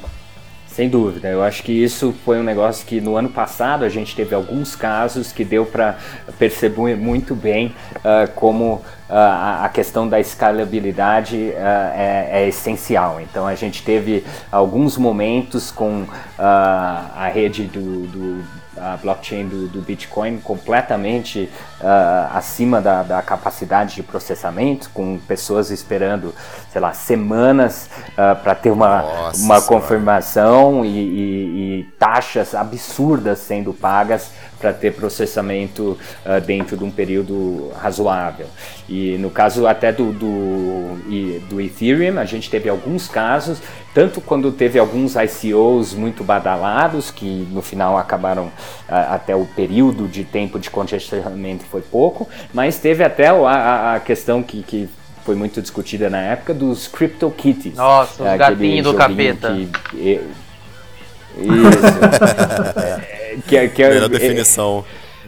[0.74, 4.16] Sem dúvida, eu acho que isso foi um negócio que no ano passado a gente
[4.16, 5.96] teve alguns casos que deu para
[6.36, 13.20] perceber muito bem uh, como uh, a questão da escalabilidade uh, é, é, essencial.
[13.20, 16.06] Então a gente teve alguns momentos com
[16.36, 18.44] a rede do, do
[18.76, 21.48] a blockchain do, do Bitcoin completamente
[21.84, 26.34] uh, acima da, da, capacidade de processamento, com pessoas esperando,
[26.72, 33.38] sei lá, semanas uh, para ter uma, Nossa, uma confirmação e, e, e, taxas absurdas
[33.40, 38.46] sendo pagas para ter processamento uh, dentro de um período razoável.
[38.88, 43.58] E no caso até do, do, do Ethereum, a gente teve alguns casos,
[43.94, 48.50] tanto quando teve alguns ICOs muito badalados, que no final acabaram
[48.88, 54.44] até o período de tempo de congestionamento foi pouco, mas teve até a, a questão
[54.44, 54.88] que, que
[55.24, 57.74] foi muito discutida na época dos CryptoKitties.
[57.74, 59.52] Nossa, os gatinhos do capeta.
[59.90, 60.20] Que,
[61.36, 61.64] isso.
[62.80, 64.84] é, que, que, Melhor definição.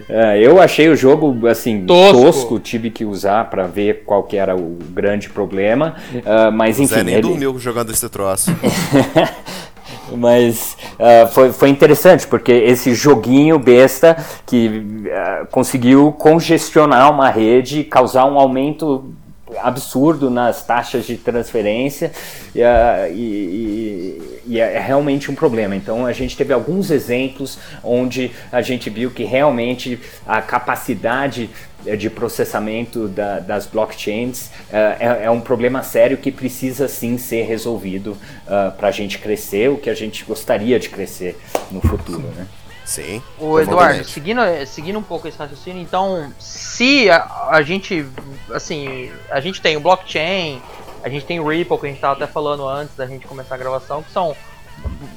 [0.08, 4.36] É, eu achei o jogo assim tosco, tosco tive que usar para ver qual que
[4.36, 6.94] era o grande problema, uh, mas enfim.
[6.94, 7.22] Zé nem ele...
[7.22, 8.52] dormiu jogando esse troço.
[10.14, 17.84] Mas uh, foi, foi interessante, porque esse joguinho besta que uh, conseguiu congestionar uma rede,
[17.84, 19.12] causar um aumento
[19.58, 22.10] absurdo nas taxas de transferência
[22.54, 25.76] uh, e, e, e, é realmente um problema.
[25.76, 31.48] Então a gente teve alguns exemplos onde a gente viu que realmente a capacidade
[31.96, 37.44] de processamento da, das blockchains uh, é, é, um problema sério que precisa sim ser
[37.44, 38.12] resolvido
[38.46, 41.38] uh, para a gente crescer o que a gente gostaria de crescer
[41.70, 42.46] no futuro, né?
[42.86, 43.20] Sim.
[43.36, 48.06] O Eduardo, seguindo, seguindo um pouco esse raciocínio, então, se a, a, gente,
[48.54, 50.62] assim, a gente tem o blockchain,
[51.02, 53.56] a gente tem o Ripple, que a gente estava até falando antes da gente começar
[53.56, 54.36] a gravação, que são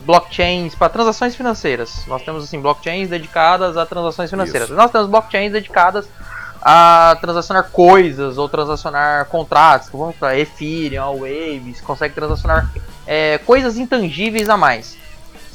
[0.04, 2.06] blockchains para transações financeiras.
[2.08, 4.70] Nós temos, assim, blockchains dedicadas a transações financeiras.
[4.70, 4.78] Isso.
[4.78, 6.10] Nós temos blockchains dedicadas
[6.62, 12.70] a transacionar coisas ou transacionar contratos, vamos para Ethereum, a Waves, consegue transacionar
[13.06, 14.98] é, coisas intangíveis a mais.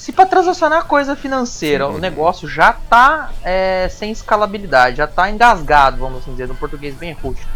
[0.05, 5.97] Se para transacionar coisa financeira o negócio já tá é, sem escalabilidade, já tá engasgado,
[5.97, 7.51] vamos assim dizer, no português bem rústico.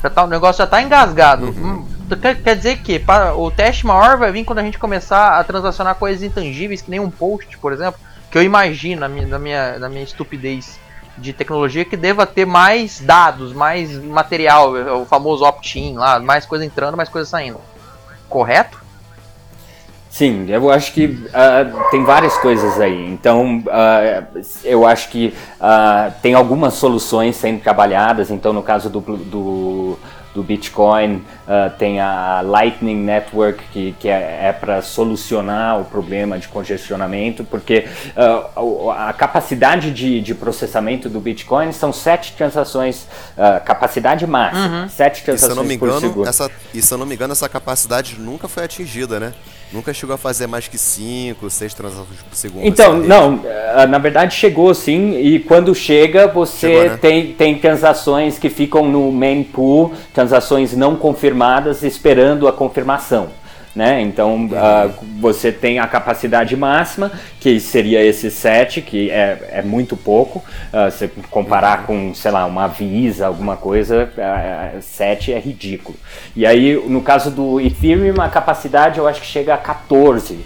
[0.00, 1.46] Já tá, o negócio já tá engasgado.
[1.46, 1.84] Uhum.
[2.08, 5.36] Hum, quer, quer, dizer que para, o teste maior vai vir quando a gente começar
[5.36, 7.98] a transacionar coisas intangíveis, que nem um post, por exemplo,
[8.30, 10.78] que eu imagino na minha, na minha, na minha estupidez
[11.18, 16.64] de tecnologia que deva ter mais dados, mais material, o famoso opt-in lá, mais coisa
[16.64, 17.60] entrando, mais coisa saindo.
[18.28, 18.89] Correto?
[20.20, 23.10] Sim, eu acho que uh, tem várias coisas aí.
[23.10, 28.30] Então, uh, eu acho que uh, tem algumas soluções sendo trabalhadas.
[28.30, 29.98] Então, no caso do, do
[30.34, 36.38] do Bitcoin, uh, tem a Lightning Network, que, que é, é para solucionar o problema
[36.38, 37.86] de congestionamento, porque
[38.56, 44.88] uh, a capacidade de, de, processamento do Bitcoin são sete transações, uh, capacidade máxima, uhum.
[44.88, 47.32] sete transações e, se eu não me engano, essa, e se eu não me engano,
[47.32, 49.32] essa capacidade nunca foi atingida, né?
[49.72, 52.66] Nunca chegou a fazer mais que 5, 6 transações por segundo.
[52.66, 53.40] Então, assim, não,
[53.88, 56.98] na verdade chegou sim, e quando chega, você chegou, né?
[57.00, 63.28] tem, tem transações que ficam no main pool, transações não confirmadas, esperando a confirmação.
[63.74, 64.02] Né?
[64.02, 69.96] Então uh, você tem a capacidade máxima, que seria esse 7, que é, é muito
[69.96, 70.40] pouco.
[70.72, 72.10] Uh, se comparar uhum.
[72.10, 74.10] com, sei lá, uma Visa, alguma coisa,
[74.76, 75.96] uh, 7 é ridículo.
[76.36, 80.44] E aí, no caso do Ethereum, a capacidade eu acho que chega a 14 uh,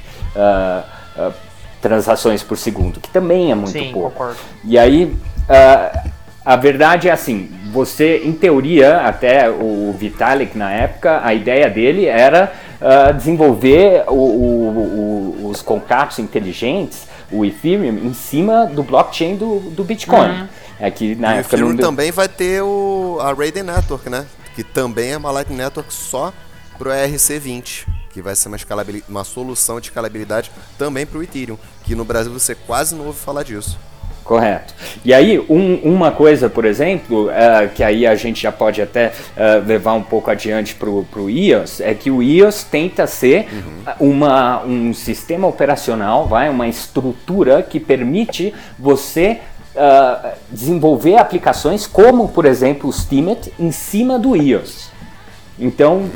[1.19, 1.33] uh,
[1.81, 4.11] transações por segundo, que também é muito Sim, pouco.
[4.11, 4.37] Concordo.
[4.65, 6.11] E aí, uh,
[6.45, 12.05] a verdade é assim, você, em teoria, até o Vitalik na época, a ideia dele
[12.05, 19.37] era uh, desenvolver o, o, o, os contratos inteligentes, o Ethereum, em cima do blockchain
[19.37, 20.29] do, do Bitcoin.
[20.29, 20.49] Uhum.
[20.79, 21.79] É que na e época o Ethereum não...
[21.79, 24.27] também vai ter o, a Raiden Network, né?
[24.55, 26.33] Que também é uma Lightning Network só
[26.79, 28.59] para o ERC20, que vai ser uma,
[29.09, 33.19] uma solução de escalabilidade também para o Ethereum, que no Brasil você quase não ouve
[33.19, 33.79] falar disso.
[34.25, 34.75] Correto.
[35.05, 39.09] E aí, um, uma coisa, por exemplo, uh, que aí a gente já pode até
[39.09, 43.47] uh, levar um pouco adiante para o iOS, é que o iOS tenta ser
[44.01, 44.13] uhum.
[44.13, 49.41] uma, um sistema operacional, vai, uma estrutura que permite você
[49.77, 54.91] uh, desenvolver aplicações como, por exemplo, o Steemit em cima do iOS.
[55.59, 56.11] Então,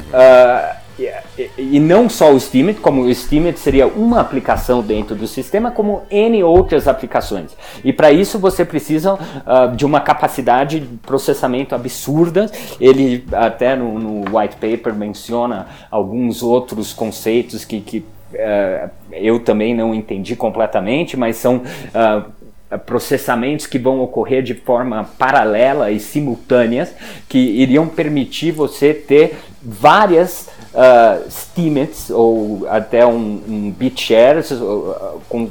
[0.98, 5.70] e, e não só o Steemit, como o Steemit seria uma aplicação dentro do sistema,
[5.70, 7.56] como N outras aplicações.
[7.84, 12.50] E para isso você precisa uh, de uma capacidade de processamento absurda.
[12.80, 19.74] Ele até no, no white paper menciona alguns outros conceitos que, que uh, eu também
[19.74, 26.92] não entendi completamente, mas são uh, processamentos que vão ocorrer de forma paralela e simultâneas,
[27.28, 35.20] que iriam permitir você ter várias uh, steamits ou até um, um bit shares uh,
[35.28, 35.50] com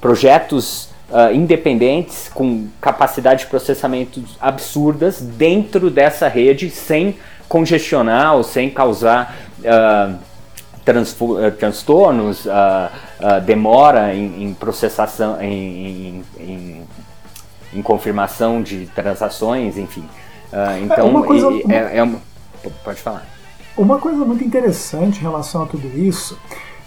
[0.00, 7.16] projetos uh, independentes com capacidade de processamento absurdas dentro dessa rede sem
[7.48, 10.18] congestionar ou sem causar uh,
[11.58, 16.82] transtornos, uh, demora em, em processação, em, em,
[17.74, 20.04] em, confirmação de transações, enfim.
[20.80, 23.35] então, é, uma coisa, é, é pode falar.
[23.76, 26.38] Uma coisa muito interessante em relação a tudo isso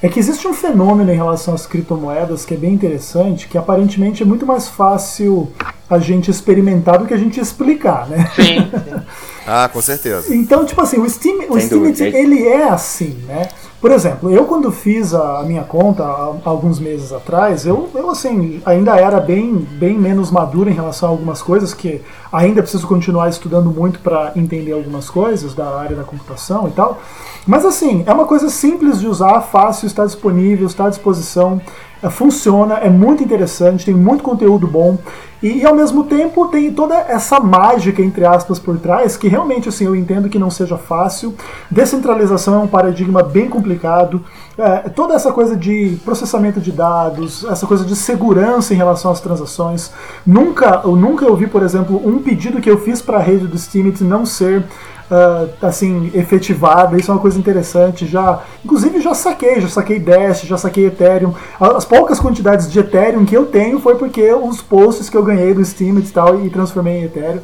[0.01, 4.23] é que existe um fenômeno em relação às criptomoedas que é bem interessante, que aparentemente
[4.23, 5.51] é muito mais fácil
[5.89, 8.29] a gente experimentar do que a gente explicar, né?
[8.35, 8.43] Sim.
[8.43, 9.01] sim.
[9.45, 10.33] ah, com certeza.
[10.33, 13.49] Então, tipo assim, o Steam, o Steam ele é assim, né?
[13.81, 18.61] Por exemplo, eu quando fiz a, minha conta há alguns meses atrás, eu, eu assim,
[18.65, 23.29] ainda era bem, bem menos maduro em relação a algumas coisas, que ainda preciso continuar
[23.29, 26.99] estudando muito para entender algumas coisas da área da computação e tal.
[27.47, 31.61] Mas assim, é uma coisa simples de usar, fácil, está disponível, está à disposição,
[32.03, 34.97] é, funciona, é muito interessante, tem muito conteúdo bom.
[35.41, 39.69] E, e, ao mesmo tempo tem toda essa mágica, entre aspas, por trás, que realmente
[39.69, 41.33] assim, eu entendo que não seja fácil.
[41.71, 44.23] Descentralização é um paradigma bem complicado.
[44.57, 49.21] É, toda essa coisa de processamento de dados, essa coisa de segurança em relação às
[49.21, 49.91] transações.
[50.25, 53.57] Nunca, eu nunca ouvi, por exemplo, um pedido que eu fiz para a rede do
[53.57, 54.65] Steemit não ser
[55.09, 58.05] uh, assim, efetivada, isso é uma coisa interessante.
[58.05, 61.33] Já, inclusive já saquei, já saquei Dash, já saquei Ethereum.
[61.59, 65.53] As poucas quantidades de Ethereum que eu tenho foi porque os posts que eu ganhei
[65.53, 67.41] do Steam e tal e transformei em Ethereum.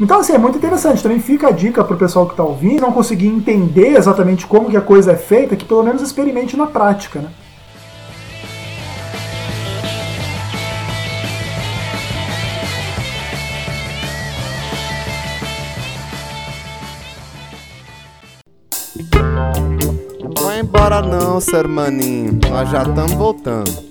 [0.00, 1.02] Então assim, é muito interessante.
[1.02, 4.76] Também fica a dica pro pessoal que está ouvindo, não conseguir entender exatamente como que
[4.76, 7.28] a coisa é feita, que pelo menos experimente na prática, né?
[20.58, 22.38] vai embora não, ser maninho.
[22.50, 23.87] Nós já estamos voltando.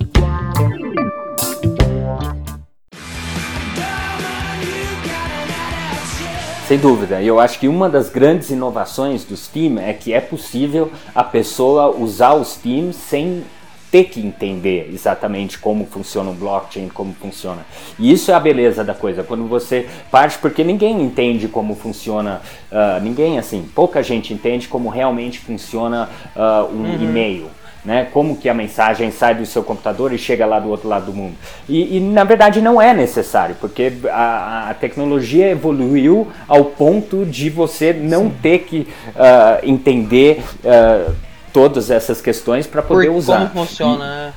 [6.67, 10.91] Sem dúvida, eu acho que uma das grandes inovações do Steam é que é possível
[11.15, 13.45] a pessoa usar o Steam sem
[13.89, 17.65] ter que entender exatamente como funciona o blockchain, como funciona.
[17.97, 22.41] E isso é a beleza da coisa, quando você parte, porque ninguém entende como funciona,
[22.69, 27.01] uh, ninguém assim, pouca gente entende como realmente funciona uh, um uhum.
[27.01, 27.49] e-mail.
[27.88, 28.06] Né?
[28.12, 31.13] Como que a mensagem sai do seu computador e chega lá do outro lado do
[31.13, 31.36] mundo.
[31.69, 37.50] E, e na verdade não é necessário, porque a, a, tecnologia evoluiu ao ponto de
[37.50, 38.34] você não Sim.
[38.41, 41.15] ter que uh, entender uh,
[41.54, 43.52] todas essas questões para poder Por usar.
[43.52, 44.34] Como funciona, e, né?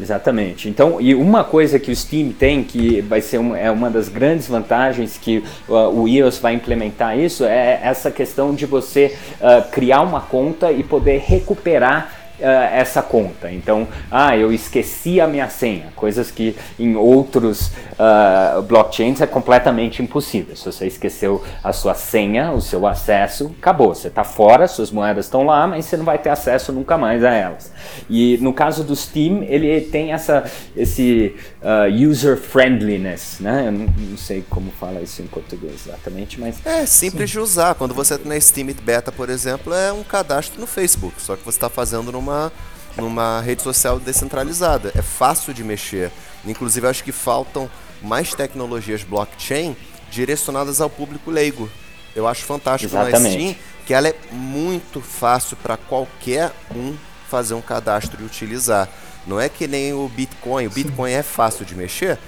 [0.00, 0.68] Exatamente.
[0.68, 4.08] Então, e uma coisa que o Steam tem, que vai ser uma, é uma das
[4.08, 9.68] grandes vantagens que uh, o iOS vai implementar isso, é essa questão de você uh,
[9.70, 13.50] criar uma conta e poder recuperar essa conta.
[13.50, 20.02] Então, ah, eu esqueci a minha senha, coisas que em outros uh, blockchains é completamente
[20.02, 20.54] impossível.
[20.56, 23.94] Se você esqueceu a sua senha, o seu acesso, acabou.
[23.94, 27.24] Você está fora, suas moedas estão lá, mas você não vai ter acesso nunca mais
[27.24, 27.72] a elas.
[28.08, 30.44] E no caso do Steam, ele tem essa,
[30.76, 33.64] esse uh, user friendliness, né?
[33.66, 37.34] Eu não, não, sei como fala isso em português exatamente, mas é simples sim.
[37.34, 37.74] de usar.
[37.74, 41.44] Quando você está na Steam Beta, por exemplo, é um cadastro no Facebook, só que
[41.44, 42.52] você está fazendo numa numa,
[42.96, 44.90] numa rede social descentralizada.
[44.96, 46.10] É fácil de mexer.
[46.44, 47.70] Inclusive, acho que faltam
[48.02, 49.76] mais tecnologias blockchain
[50.10, 51.70] direcionadas ao público leigo.
[52.14, 53.22] Eu acho fantástico Exatamente.
[53.22, 56.96] na Steam que ela é muito fácil para qualquer um
[57.28, 58.88] fazer um cadastro e utilizar.
[59.26, 60.66] Não é que nem o Bitcoin.
[60.66, 62.18] O Bitcoin é fácil de mexer?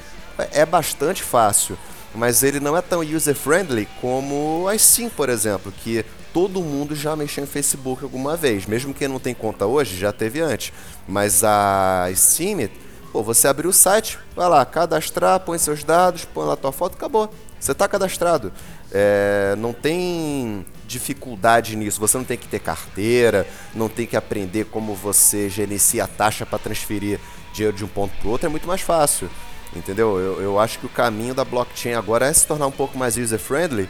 [0.53, 1.77] É bastante fácil.
[2.15, 6.05] Mas ele não é tão user-friendly como a Steam, por exemplo, que
[6.39, 8.65] todo mundo já mexeu em Facebook alguma vez.
[8.65, 10.73] Mesmo quem não tem conta hoje, já teve antes.
[11.09, 12.69] Mas a Steam,
[13.13, 16.71] pô, você abriu o site, vai lá, cadastrar, põe seus dados, põe lá a tua
[16.71, 17.29] foto, acabou.
[17.59, 18.53] Você está cadastrado.
[18.93, 21.99] É, não tem dificuldade nisso.
[21.99, 26.47] Você não tem que ter carteira, não tem que aprender como você gerencia a taxa
[26.47, 27.19] para transferir
[27.53, 28.47] dinheiro de um ponto para outro.
[28.47, 29.29] É muito mais fácil.
[29.75, 30.21] Entendeu?
[30.21, 33.17] Eu, eu acho que o caminho da blockchain agora é se tornar um pouco mais
[33.17, 33.89] user-friendly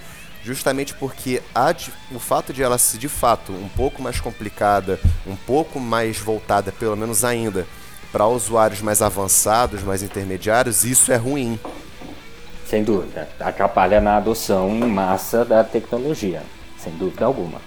[0.49, 1.75] justamente porque a,
[2.11, 6.73] o fato de ela ser de fato um pouco mais complicada, um pouco mais voltada,
[6.73, 7.67] pelo menos ainda,
[8.11, 11.61] para usuários mais avançados, mais intermediários, isso é ruim.
[12.67, 13.29] Sem dúvida.
[13.39, 16.43] Atrapalha na adoção em massa da tecnologia,
[16.79, 17.61] sem dúvida alguma.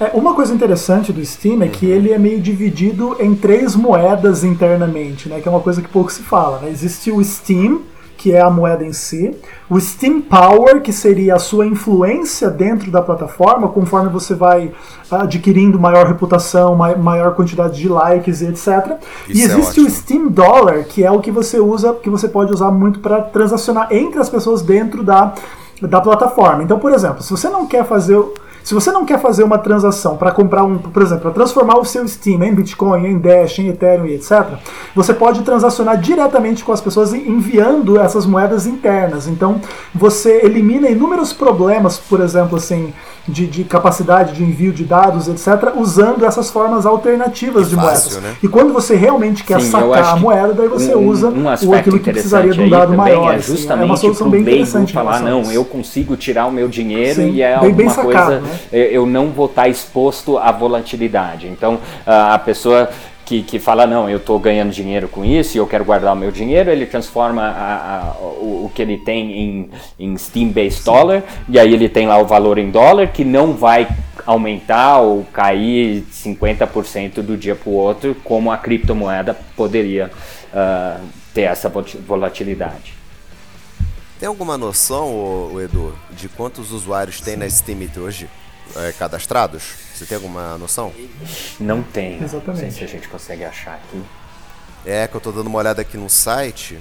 [0.00, 4.42] É, uma coisa interessante do Steam é que ele é meio dividido em três moedas
[4.42, 5.40] internamente, né?
[5.40, 6.60] Que é uma coisa que pouco se fala.
[6.60, 6.70] Né?
[6.70, 7.82] Existe o Steam,
[8.24, 9.36] que é a moeda em si,
[9.68, 14.72] o Steam Power, que seria a sua influência dentro da plataforma, conforme você vai
[15.10, 18.96] adquirindo maior reputação, maior quantidade de likes e etc.
[19.28, 22.08] Isso e é existe é o Steam Dollar, que é o que você usa, que
[22.08, 25.34] você pode usar muito para transacionar entre as pessoas dentro da,
[25.82, 26.62] da plataforma.
[26.62, 28.18] Então, por exemplo, se você não quer fazer
[28.64, 31.84] se você não quer fazer uma transação para comprar um, por exemplo, para transformar o
[31.84, 34.54] seu Steam em Bitcoin, em Dash, em Ethereum e etc.,
[34.94, 39.28] você pode transacionar diretamente com as pessoas enviando essas moedas internas.
[39.28, 39.60] Então,
[39.94, 42.94] você elimina inúmeros problemas, por exemplo, assim,
[43.26, 48.16] de, de, capacidade de envio de dados, etc., usando essas formas alternativas de moedas.
[48.18, 48.34] Né?
[48.42, 51.74] E quando você realmente quer Sim, sacar a moeda, daí você um, usa um o
[51.74, 53.34] aquilo que precisaria de um dado maior.
[53.34, 54.92] É justamente assim, é uma solução bem interessante.
[54.92, 58.04] falar, não, eu consigo tirar o meu dinheiro Sim, e é bem, alguma bem sacado,
[58.04, 58.53] coisa, né?
[58.72, 61.46] Eu não vou estar exposto à volatilidade.
[61.48, 62.90] Então, a pessoa
[63.24, 66.16] que, que fala, não, eu estou ganhando dinheiro com isso e eu quero guardar o
[66.16, 71.22] meu dinheiro, ele transforma a, a, o, o, que ele tem em, em Steam-based dollar,
[71.48, 73.88] e aí ele tem lá o valor em dólar, que não vai
[74.26, 80.10] aumentar ou cair 50% do dia para o outro, como a criptomoeda poderia
[80.52, 81.02] uh,
[81.32, 81.68] ter essa
[82.06, 82.94] volatilidade.
[84.18, 85.08] Tem alguma noção,
[85.52, 88.28] o, Edu, de quantos usuários tem na Steam hoje
[88.76, 89.62] é, cadastrados?
[89.94, 90.92] Você tem alguma noção?
[91.60, 92.22] Não tem.
[92.22, 92.46] Exatamente.
[92.46, 94.02] Não sei se a gente consegue achar aqui.
[94.84, 96.78] É, que eu tô dando uma olhada aqui no site,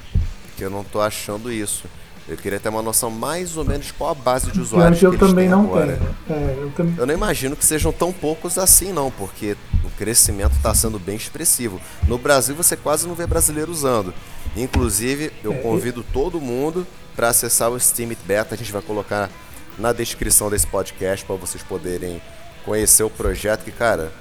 [0.57, 1.85] que eu não tô achando isso.
[2.27, 5.11] Eu queria ter uma noção mais ou menos de qual a base de usuários eu
[5.11, 5.99] que eles também têm não agora.
[6.25, 6.39] Tenho.
[6.39, 6.93] É, eu, tam...
[6.97, 11.17] eu não imagino que sejam tão poucos assim não, porque o crescimento está sendo bem
[11.17, 11.81] expressivo.
[12.07, 14.13] No Brasil você quase não vê brasileiro usando.
[14.55, 16.13] Inclusive, eu é, convido e...
[16.13, 18.55] todo mundo para acessar o Steam Beta.
[18.55, 19.29] A gente vai colocar
[19.77, 22.21] na descrição desse podcast para vocês poderem
[22.65, 24.11] conhecer o projeto, que, cara,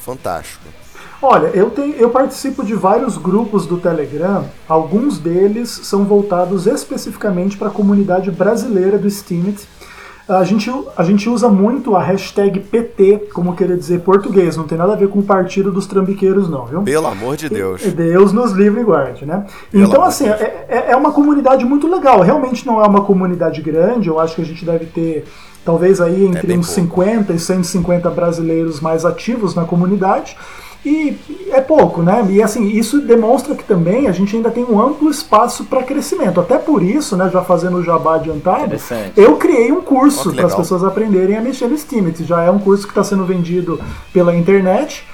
[0.00, 0.64] fantástico.
[1.22, 7.56] Olha, eu, tenho, eu participo de vários grupos do Telegram, alguns deles são voltados especificamente
[7.56, 9.66] para a comunidade brasileira do Steamit.
[10.28, 14.76] A gente, a gente usa muito a hashtag PT, como querer dizer português, não tem
[14.76, 16.82] nada a ver com o partido dos trambiqueiros, não, viu?
[16.82, 17.82] Pelo amor de Deus.
[17.82, 19.46] Deus nos livre e guarde, né?
[19.70, 22.22] Pelo então, assim, é, é, é uma comunidade muito legal.
[22.22, 25.24] Realmente não é uma comunidade grande, eu acho que a gente deve ter
[25.64, 26.92] talvez aí é entre é uns pouco.
[26.92, 30.36] 50 e 150 brasileiros mais ativos na comunidade.
[30.86, 31.18] E
[31.50, 32.24] é pouco, né?
[32.30, 36.40] E assim, isso demonstra que também a gente ainda tem um amplo espaço para crescimento.
[36.40, 38.76] Até por isso, né, já fazendo o jabá adiantado,
[39.16, 42.12] eu criei um curso para as pessoas aprenderem a mexer no Steam.
[42.20, 43.80] Já é um curso que está sendo vendido
[44.12, 45.04] pela internet.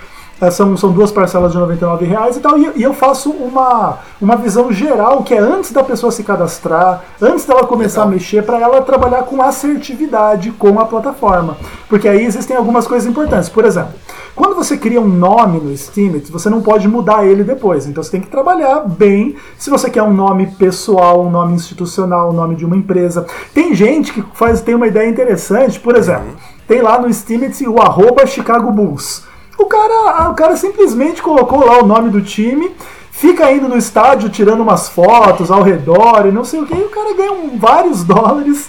[0.42, 3.98] É, são, são duas parcelas de R$ reais e tal, e, e, eu faço uma,
[4.20, 8.08] uma visão geral, que é antes da pessoa se cadastrar, antes dela começar Legal.
[8.08, 11.56] a mexer, para ela trabalhar com assertividade com a plataforma.
[11.88, 13.48] Porque aí existem algumas coisas importantes.
[13.48, 13.92] Por exemplo,
[14.34, 17.86] quando você cria um nome no Steam, você não pode mudar ele depois.
[17.86, 19.36] Então você tem que trabalhar bem.
[19.56, 23.26] Se você quer um nome pessoal, um nome institucional, um nome de uma empresa.
[23.54, 26.36] Tem gente que faz, tem uma ideia interessante, por exemplo, uhum.
[26.66, 29.30] tem lá no Steam o arroba Chicago Bulls.
[29.62, 32.74] O cara, o cara simplesmente colocou lá o nome do time,
[33.12, 36.82] fica indo no estádio tirando umas fotos ao redor e não sei o que, e
[36.82, 38.68] o cara ganha um, vários dólares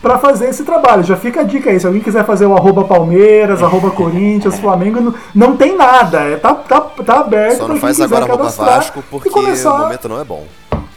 [0.00, 1.02] para fazer esse trabalho.
[1.02, 4.98] Já fica a dica aí, se alguém quiser fazer o arroba Palmeiras, arroba Corinthians, Flamengo,
[5.02, 7.58] não, não tem nada, é, tá, tá, tá aberto.
[7.58, 9.74] Só não faz agora arroba Vasco porque começar...
[9.74, 10.46] o momento não é bom.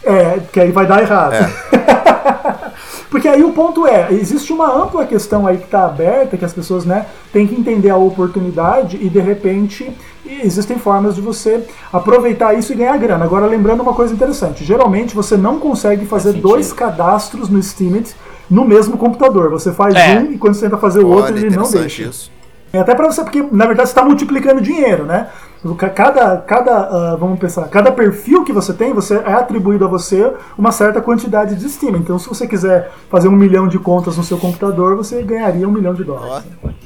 [0.02, 1.34] É, que aí vai dar errado.
[1.34, 1.50] É.
[3.14, 6.52] Porque aí o ponto é, existe uma ampla questão aí que está aberta, que as
[6.52, 9.88] pessoas né, têm que entender a oportunidade e de repente
[10.26, 13.24] existem formas de você aproveitar isso e ganhar grana.
[13.24, 18.16] Agora, lembrando uma coisa interessante: geralmente você não consegue fazer dois cadastros no Steemit
[18.50, 19.48] no mesmo computador.
[19.48, 20.18] Você faz é.
[20.18, 22.02] um e quando você tenta fazer o outro, ele não deixa.
[22.02, 22.32] Isso.
[22.72, 25.28] É até para você, porque na verdade você está multiplicando dinheiro, né?
[25.94, 30.30] Cada, cada uh, vamos pensar, cada perfil que você tem, você é atribuído a você
[30.58, 31.96] uma certa quantidade de estima.
[31.96, 35.72] Então, se você quiser fazer um milhão de contas no seu computador, você ganharia um
[35.72, 36.44] milhão de dólares.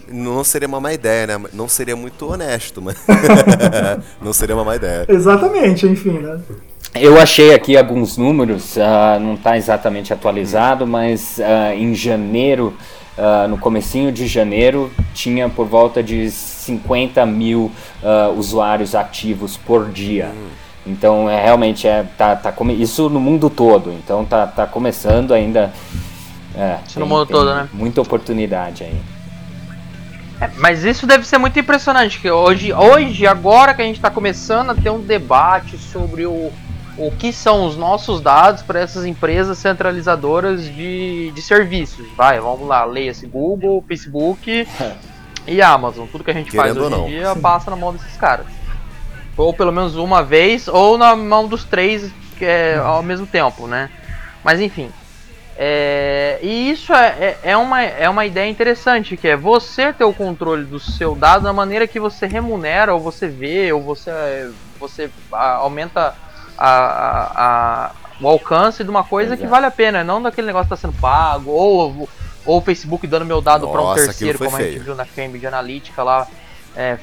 [0.09, 1.41] Não seria uma má ideia, né?
[1.53, 2.97] Não seria muito honesto, mas
[4.23, 5.07] não seria uma má ideia.
[5.09, 6.39] Exatamente, enfim, né?
[6.95, 12.75] Eu achei aqui alguns números, uh, não está exatamente atualizado, mas uh, em janeiro
[13.19, 16.31] uh, no comecinho de janeiro, tinha por volta de
[16.69, 20.31] 50 mil uh, usuários ativos por dia.
[20.87, 23.93] Então, é, realmente, é, tá, tá isso no mundo todo.
[23.93, 25.73] Então, tá, tá começando ainda.
[26.55, 27.69] É, isso tem, no mundo todo, né?
[27.73, 29.01] Muita oportunidade aí.
[30.41, 34.11] É, mas isso deve ser muito impressionante, que hoje, hoje, agora que a gente está
[34.11, 36.53] começando a ter um debate sobre o,
[36.97, 42.07] o que são os nossos dados para essas empresas centralizadoras de, de serviços.
[42.17, 44.67] Vai, vamos lá, leia-se Google, Facebook,
[45.49, 46.07] e Amazon.
[46.07, 48.47] Tudo que a gente Querendo faz hoje em dia passa na mão desses caras.
[49.37, 53.91] Ou pelo menos uma vez, ou na mão dos três é, ao mesmo tempo, né?
[54.45, 54.91] Mas enfim.
[55.61, 60.05] É, e isso é, é, é, uma, é uma ideia interessante, que é você ter
[60.05, 64.53] o controle do seu dado da maneira que você remunera, ou você vê, ou você,
[64.79, 66.15] você aumenta
[66.57, 67.91] a, a, a,
[68.21, 69.43] o alcance de uma coisa Exato.
[69.43, 72.09] que vale a pena, não daquele negócio que está sendo pago, ou,
[72.45, 74.69] ou o Facebook dando meu dado para um terceiro, como feio.
[74.69, 76.27] a gente viu na Cambridge Analytica lá,
[76.77, 76.99] é,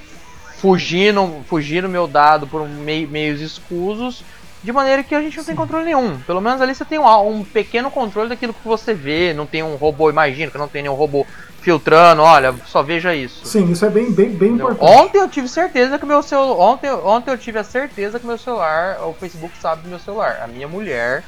[0.57, 4.23] fugindo, fugindo meu dado por meios escusos
[4.65, 5.49] de maneira que a gente não Sim.
[5.49, 6.19] tem controle nenhum.
[6.21, 9.31] Pelo menos ali você tem um, um, pequeno controle daquilo que você vê.
[9.31, 11.25] Não tem um robô, imagina que não tem nenhum robô
[11.61, 13.45] filtrando, olha, só veja isso.
[13.45, 14.83] Sim, isso é bem, bem, bem importante.
[14.83, 16.57] Ontem eu tive certeza que meu celular.
[16.59, 20.41] Ontem, ontem eu tive a certeza que meu celular, o Facebook sabe do meu celular.
[20.43, 21.23] A minha mulher,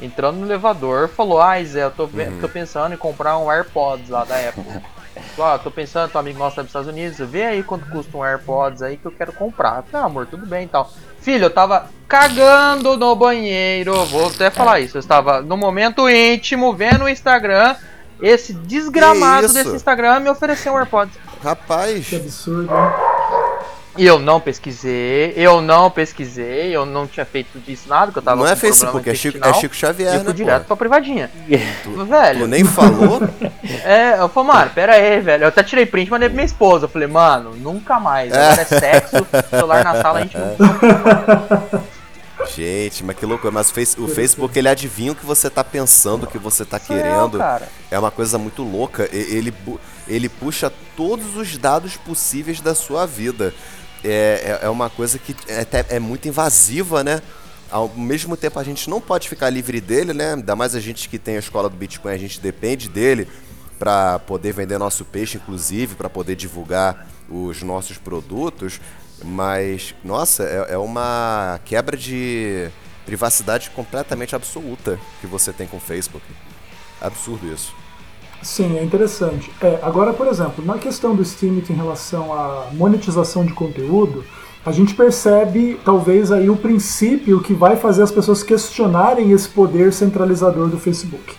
[0.00, 2.38] entrando no elevador, falou, ah, Zé, eu tô, uhum.
[2.40, 4.64] tô pensando em comprar um AirPods lá da Apple.
[5.38, 8.24] Ó, tô pensando, teu amigo nosso tá dos Estados Unidos, vê aí quanto custa um
[8.24, 9.84] AirPods aí que eu quero comprar.
[9.92, 10.90] Ah, amor, tudo bem e tal.
[11.20, 14.96] Filho, eu tava cagando no banheiro, vou até falar isso.
[14.96, 17.76] Eu estava no momento íntimo, vendo o Instagram.
[18.20, 21.16] Esse desgramado desse Instagram me ofereceu um AirPods.
[21.42, 22.08] Rapaz.
[22.08, 23.11] Que absurdo, hein?
[23.96, 28.22] E eu não pesquisei, eu não pesquisei, eu não tinha feito disso nada, que eu
[28.22, 30.68] tava Não é Facebook, é Chico, é Chico Xavier, eu fui né, direto pô?
[30.68, 31.30] pra privadinha.
[31.82, 32.40] Tu, velho.
[32.40, 33.20] Tu nem falou?
[33.84, 35.44] É, eu falei, mano, pera aí, velho.
[35.44, 36.84] Eu até tirei print e mandei pra minha esposa.
[36.84, 38.32] Eu falei, mano, nunca mais.
[38.32, 41.82] Agora é, é sexo, celular na sala, a gente não.
[42.54, 43.50] Gente, mas que loucura.
[43.50, 47.38] Mas o Facebook, ele adivinha o que você tá pensando, o que você tá querendo.
[47.90, 49.08] É uma coisa muito louca.
[49.12, 49.52] Ele,
[50.06, 53.52] ele puxa todos os dados possíveis da sua vida
[54.04, 57.22] é, é, é uma coisa que é, é muito invasiva, né?
[57.70, 60.34] Ao mesmo tempo a gente não pode ficar livre dele, né?
[60.34, 63.28] Ainda mais a gente que tem a escola do Bitcoin, a gente depende dele
[63.78, 68.80] para poder vender nosso peixe, inclusive, para poder divulgar os nossos produtos.
[69.24, 72.70] Mas, nossa, é, é uma quebra de
[73.04, 76.24] privacidade completamente absoluta que você tem com o Facebook.
[77.00, 77.74] Absurdo isso.
[78.42, 79.50] Sim, é interessante.
[79.60, 84.24] É, agora, por exemplo, na questão do Steam em relação à monetização de conteúdo,
[84.64, 89.92] a gente percebe talvez aí o princípio que vai fazer as pessoas questionarem esse poder
[89.92, 91.34] centralizador do Facebook.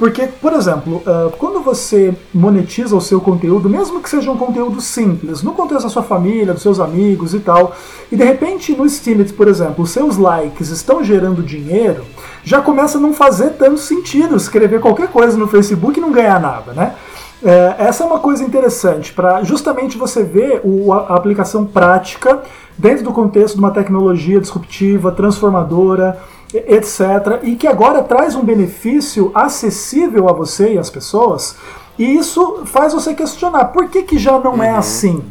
[0.00, 4.80] Porque, por exemplo, uh, quando você monetiza o seu conteúdo, mesmo que seja um conteúdo
[4.80, 7.76] simples, no contexto da sua família, dos seus amigos e tal,
[8.10, 12.02] e de repente no Steemit, por exemplo, os seus likes estão gerando dinheiro,
[12.42, 16.40] já começa a não fazer tanto sentido escrever qualquer coisa no Facebook e não ganhar
[16.40, 16.94] nada, né?
[17.42, 22.42] É, essa é uma coisa interessante para justamente você ver o, a aplicação prática
[22.76, 26.18] dentro do contexto de uma tecnologia disruptiva, transformadora,
[26.52, 27.40] etc.
[27.42, 31.56] E que agora traz um benefício acessível a você e às pessoas.
[31.98, 34.62] E isso faz você questionar por que, que já não é uhum.
[34.62, 35.24] é assim?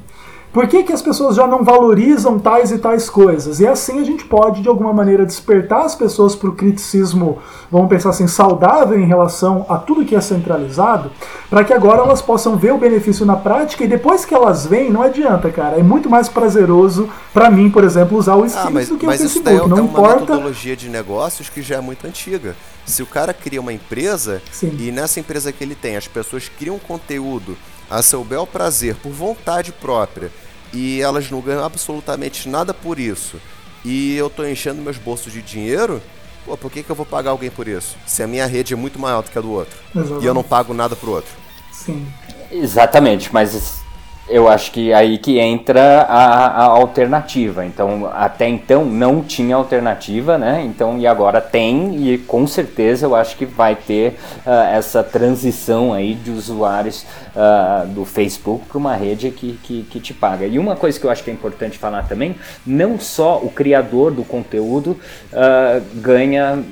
[0.51, 3.59] Por que, que as pessoas já não valorizam tais e tais coisas?
[3.59, 7.37] E assim a gente pode, de alguma maneira, despertar as pessoas para o criticismo,
[7.71, 11.11] vamos pensar assim, saudável em relação a tudo que é centralizado,
[11.51, 14.91] para que agora elas possam ver o benefício na prática e depois que elas vêm,
[14.91, 15.77] não adianta, cara.
[15.77, 19.09] É muito mais prazeroso para mim, por exemplo, usar o Steam ah, do que o
[19.09, 19.47] Facebook.
[19.47, 22.55] Isso é, não é uma metodologia de negócios que já é muito antiga.
[22.87, 24.75] Se o cara cria uma empresa Sim.
[24.79, 27.55] e nessa empresa que ele tem, as pessoas criam conteúdo
[27.89, 30.31] a seu bel prazer, por vontade própria,
[30.73, 33.41] e elas não ganham absolutamente nada por isso,
[33.83, 36.01] e eu estou enchendo meus bolsos de dinheiro,
[36.45, 37.95] pô, por que, que eu vou pagar alguém por isso?
[38.05, 39.77] Se a minha rede é muito maior do que a do outro.
[39.95, 40.23] Exatamente.
[40.23, 41.31] E eu não pago nada pro outro.
[41.71, 42.07] Sim.
[42.51, 43.81] Exatamente, mas
[44.29, 47.65] eu acho que aí que entra a, a, alternativa.
[47.65, 50.63] Então, até então não tinha alternativa, né?
[50.63, 55.91] Então, e agora tem, e com certeza eu acho que vai ter uh, essa transição
[55.91, 57.05] aí de usuários
[57.35, 60.45] uh, do Facebook para uma rede que, que, que, te paga.
[60.45, 64.11] E uma coisa que eu acho que é importante falar também: não só o criador
[64.11, 64.91] do conteúdo
[65.33, 66.63] uh, ganha.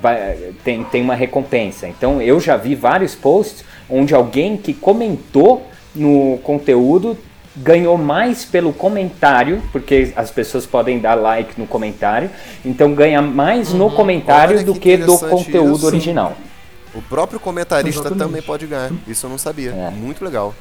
[0.00, 1.88] Vai, tem, tem uma recompensa.
[1.88, 7.16] Então eu já vi vários posts onde alguém que comentou no conteúdo
[7.56, 12.30] ganhou mais pelo comentário, porque as pessoas podem dar like no comentário,
[12.64, 13.78] então ganha mais uhum.
[13.78, 15.86] no comentário Olha do que, que do conteúdo isso.
[15.86, 16.36] original.
[16.94, 18.26] O próprio comentarista Exatamente.
[18.26, 18.90] também pode ganhar.
[19.06, 19.70] Isso eu não sabia.
[19.70, 19.90] É.
[19.90, 20.54] Muito legal.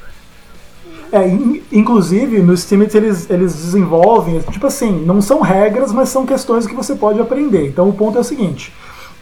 [1.11, 6.25] É, in, inclusive no Steam eles, eles desenvolvem, tipo assim, não são regras, mas são
[6.25, 7.67] questões que você pode aprender.
[7.67, 8.71] Então o ponto é o seguinte: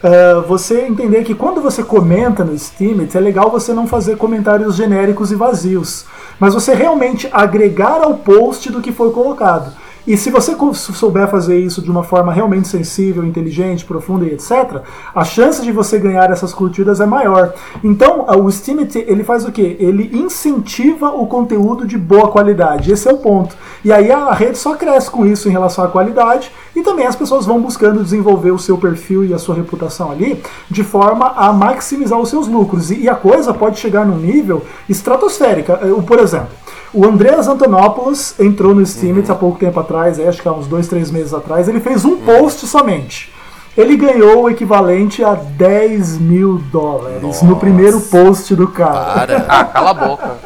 [0.04, 4.76] Uh, você entender que quando você comenta no Steam, é legal você não fazer comentários
[4.76, 6.06] genéricos e vazios,
[6.40, 9.74] mas você realmente agregar ao post do que foi colocado.
[10.08, 14.82] E se você souber fazer isso de uma forma realmente sensível, inteligente, profunda e etc.,
[15.14, 17.54] a chance de você ganhar essas curtidas é maior.
[17.84, 19.76] Então, o Steemit, ele faz o quê?
[19.80, 22.90] Ele incentiva o conteúdo de boa qualidade.
[22.90, 23.58] Esse é o ponto.
[23.84, 27.16] E aí a rede só cresce com isso em relação à qualidade e também as
[27.16, 31.52] pessoas vão buscando desenvolver o seu perfil e a sua reputação ali de forma a
[31.52, 32.92] maximizar os seus lucros.
[32.92, 35.78] E a coisa pode chegar num nível estratosférica.
[36.08, 36.50] Por exemplo,
[36.94, 39.36] o Andreas Antonopoulos entrou no Steemit uhum.
[39.36, 41.68] há pouco tempo atrás, acho que há uns dois, três meses atrás.
[41.68, 42.26] Ele fez um uhum.
[42.26, 43.34] post somente.
[43.78, 47.46] Ele ganhou o equivalente a 10 mil dólares Nossa.
[47.46, 49.14] no primeiro post do cara.
[49.14, 49.46] Para.
[49.48, 50.38] ah, cala a boca.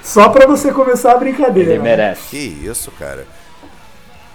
[0.00, 1.72] Só pra você começar a brincadeira.
[1.72, 2.28] Ele merece.
[2.30, 3.26] Que isso, cara.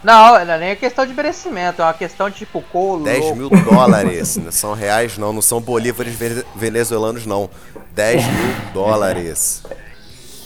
[0.04, 3.06] Não, não é nem questão de merecimento, é uma questão de tipo colo.
[3.06, 4.36] 10 mil dólares.
[4.36, 5.32] não são reais, não.
[5.32, 6.14] Não são bolívares
[6.54, 7.50] venezuelanos, não.
[7.96, 9.64] 10 mil dólares.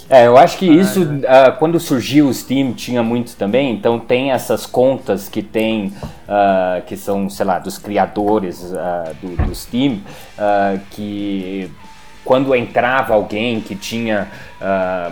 [0.09, 3.73] É, eu acho que isso, uh, quando surgiu o Steam, tinha muito também.
[3.73, 5.87] Então, tem essas contas que tem,
[6.27, 10.01] uh, que são, sei lá, dos criadores uh, do, do, Steam,
[10.91, 11.69] que
[12.23, 14.27] quando entrava alguém que tinha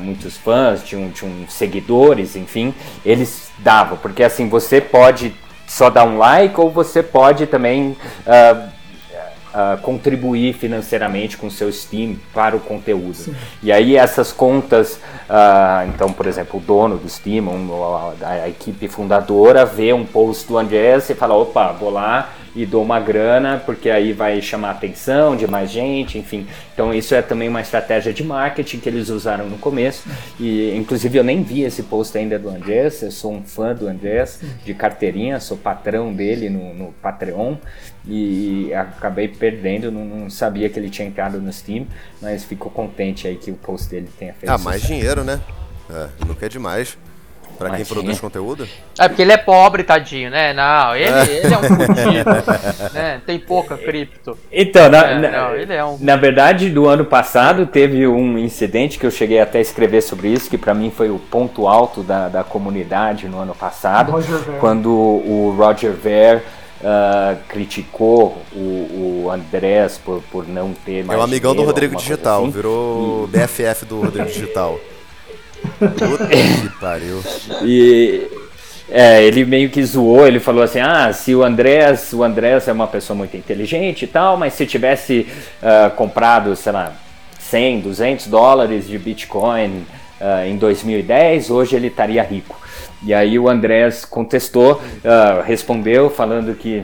[0.01, 2.73] muitos fãs, tinham, tinham seguidores, enfim,
[3.05, 3.97] eles davam.
[3.97, 5.33] Porque assim, você pode
[5.67, 8.74] só dar um like ou você pode também uh,
[9.81, 13.13] contribuir financeiramente com seu Steam para o conteúdo.
[13.13, 13.35] Sim.
[13.63, 14.99] E aí essas contas,
[15.29, 20.05] uh, então, por exemplo, o dono do Steam, um, a, a, equipe fundadora, vê um
[20.05, 24.41] post do Andrés e fala, opa, vou lá e dou uma grana, porque aí vai
[24.41, 26.47] chamar a atenção de mais gente, enfim.
[26.73, 30.07] Então isso é também uma estratégia de marketing que eles usaram no começo.
[30.39, 33.87] E inclusive eu nem vi esse post ainda do Andrés, eu sou um fã do
[33.87, 37.55] Andrés, de carteirinha, sou patrão dele no, no Patreon
[38.07, 41.87] e acabei perdendo, não, não, sabia que ele tinha entrado no Steam,
[42.21, 44.49] mas fico contente aí que o post dele tenha feito.
[44.49, 45.41] Ah, mais dinheiro, né?
[45.89, 46.97] É, nunca é demais.
[47.57, 48.67] Pra quem produz conteúdo?
[48.99, 50.53] É porque ele é pobre, tadinho, né?
[50.53, 52.29] Não, ele, é, ele é um fudido,
[52.93, 53.21] né?
[53.25, 54.37] Tem pouca cripto.
[54.51, 55.97] Então, na, é, na, não, ele é um...
[55.99, 60.29] na verdade, do ano passado teve um incidente que eu cheguei até a escrever sobre
[60.29, 64.13] isso, que para mim foi o ponto alto da, da comunidade no ano passado,
[64.59, 66.43] quando o Roger Ver
[66.81, 71.17] Uh, criticou o, o Andrés por, por não ter mais.
[71.17, 72.51] É o amigão do Rodrigo Digital, assim.
[72.51, 73.37] virou e...
[73.37, 74.77] BFF do Rodrigo Digital.
[75.79, 77.21] Puta que pariu.
[77.63, 78.27] E
[78.89, 82.71] é, ele meio que zoou, ele falou assim: ah, se o Andrés, o Andrés é
[82.71, 85.27] uma pessoa muito inteligente e tal, mas se tivesse
[85.61, 86.93] uh, comprado, sei lá,
[87.39, 89.85] 100, 200 dólares de Bitcoin
[90.21, 92.59] uh, em 2010, hoje ele estaria rico.
[93.03, 96.83] E aí o Andrés contestou, uh, respondeu falando que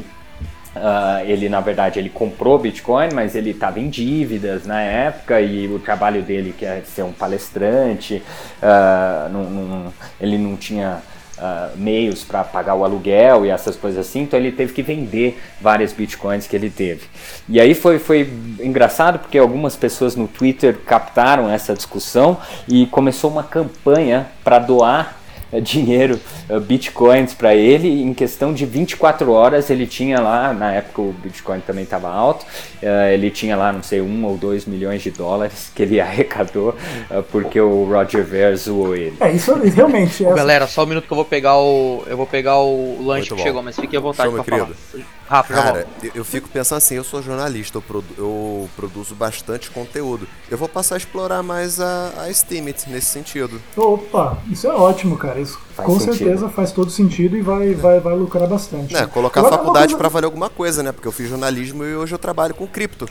[0.76, 5.67] Uh, ele na verdade ele comprou Bitcoin, mas ele estava em dívidas na época e
[5.67, 8.24] o trabalho dele que é ser um palestrante,
[8.63, 11.01] uh, não, não, ele não tinha
[11.38, 15.41] uh, meios para pagar o aluguel e essas coisas assim, então ele teve que vender
[15.59, 17.01] várias Bitcoins que ele teve.
[17.49, 23.30] E aí foi, foi engraçado porque algumas pessoas no Twitter captaram essa discussão e começou
[23.30, 25.20] uma campanha para doar
[25.61, 28.03] dinheiro, é, bitcoins para ele.
[28.03, 32.45] Em questão de 24 horas, ele tinha lá, na época o Bitcoin também estava alto,
[32.81, 36.75] é, ele tinha lá, não sei, um ou dois milhões de dólares que ele arrecadou
[37.31, 39.15] porque o Roger Ver zoou ele.
[39.19, 40.25] É, isso realmente.
[40.25, 40.33] É...
[40.33, 42.03] Galera, só um minuto que eu vou pegar o.
[42.07, 43.43] Eu vou pegar o lanche Muito que bom.
[43.43, 44.69] chegou, mas fique à vontade para falar.
[45.32, 49.71] Rafa, Cara, eu, eu, fico pensando assim, eu sou jornalista, eu, produ eu, produzo bastante
[49.71, 50.27] conteúdo.
[50.49, 53.61] Eu vou passar a explorar mais a, a Steemit nesse sentido.
[53.77, 55.39] Opa, isso é ótimo, cara.
[55.39, 56.17] Isso faz com sentido.
[56.17, 57.73] certeza faz todo sentido e vai, é.
[57.73, 58.93] vai, vai lucrar bastante.
[58.93, 59.97] É, colocar Agora, faculdade coisa...
[59.99, 60.91] para valer alguma coisa, né?
[60.91, 63.07] Porque eu fiz jornalismo e hoje eu trabalho com cripto.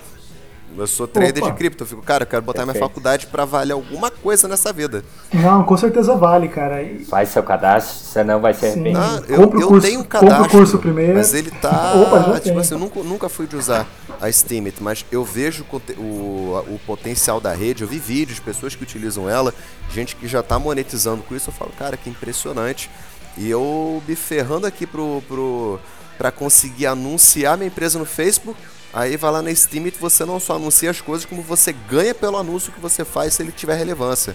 [0.76, 1.52] Eu sou trader Opa.
[1.52, 1.82] de cripto.
[1.82, 2.78] Eu fico, cara, eu quero botar Perfeito.
[2.78, 5.04] minha faculdade para valer alguma coisa nessa vida.
[5.32, 6.82] Não, com certeza vale, cara.
[6.82, 7.04] E...
[7.04, 8.98] Faz seu cadastro, senão vai ser arrependido.
[8.98, 10.44] Ah, eu, eu curso, tenho um cadastro.
[10.44, 11.14] o curso primeiro.
[11.14, 11.94] Mas ele tá.
[11.96, 13.86] Opa, tipo assim, eu nunca, nunca fui de usar
[14.20, 17.82] a Steemit, mas eu vejo o, o, o potencial da rede.
[17.82, 19.52] Eu vi vídeos, pessoas que utilizam ela,
[19.90, 21.50] gente que já tá monetizando com isso.
[21.50, 22.90] Eu falo, cara, que impressionante.
[23.36, 25.22] E eu me ferrando aqui pro.
[25.26, 25.78] pro
[26.16, 28.60] para conseguir anunciar minha empresa no Facebook
[28.92, 32.14] Aí vai lá na Steam e você não só anuncia as coisas, como você ganha
[32.14, 34.34] pelo anúncio que você faz se ele tiver relevância.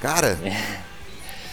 [0.00, 0.80] Cara, é.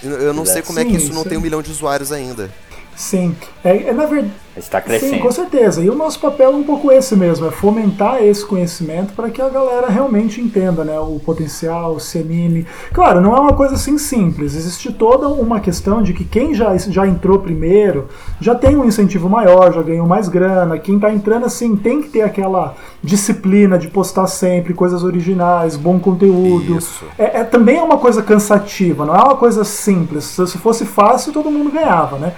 [0.03, 2.53] eu não sei como é que isso não tem um milhão de usuários ainda.
[2.95, 4.43] Sim, é, é na verdade.
[4.55, 5.15] Está crescendo.
[5.15, 5.81] Sim, com certeza.
[5.81, 9.41] E o nosso papel é um pouco esse mesmo, é fomentar esse conhecimento para que
[9.41, 12.67] a galera realmente entenda né, o potencial, se anime.
[12.93, 14.55] Claro, não é uma coisa assim simples.
[14.55, 18.07] Existe toda uma questão de que quem já, já entrou primeiro
[18.39, 20.77] já tem um incentivo maior, já ganhou mais grana.
[20.77, 25.99] Quem está entrando assim tem que ter aquela disciplina de postar sempre coisas originais, bom
[25.99, 26.77] conteúdo.
[26.77, 27.05] Isso.
[27.17, 30.25] É, é também é uma coisa cansativa, não é uma coisa simples.
[30.25, 32.33] Se fosse fácil, todo mundo ganhava, né?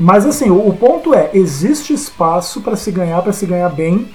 [0.00, 4.08] Mas assim, o, o ponto é, existe espaço para se ganhar, para se ganhar bem,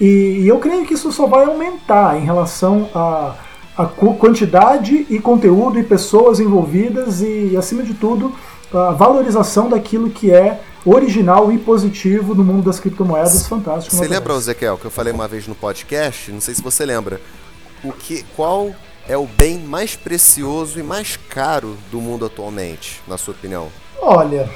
[0.00, 3.34] e, e, eu creio que isso só vai aumentar em relação a,
[3.76, 8.32] a quantidade e conteúdo e pessoas envolvidas e, acima de tudo,
[8.72, 13.46] a valorização daquilo que é original e positivo no mundo das criptomoedas.
[13.46, 13.94] Fantástico.
[13.94, 16.30] Você lembra, Ezequiel, que eu falei uma vez no podcast?
[16.30, 17.20] Não sei se você lembra.
[17.82, 18.72] O que, qual
[19.08, 23.68] é o bem mais precioso e mais caro do mundo atualmente, na sua opinião?
[24.04, 24.50] Olha,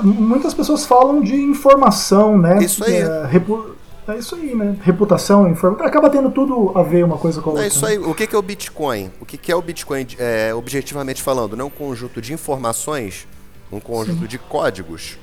[0.00, 2.62] muitas pessoas falam de informação, né?
[2.62, 2.98] Isso aí.
[2.98, 3.74] É, repu...
[4.06, 4.76] é isso aí, né?
[4.80, 5.84] Reputação, informação.
[5.84, 7.66] Acaba tendo tudo a ver uma coisa com a outra.
[7.66, 7.90] É isso né?
[7.90, 7.98] aí.
[7.98, 9.10] O que é o Bitcoin?
[9.20, 11.56] O que é o Bitcoin, é, objetivamente falando?
[11.56, 13.26] Não é um conjunto de informações,
[13.72, 14.26] um conjunto Sim.
[14.26, 15.18] de códigos.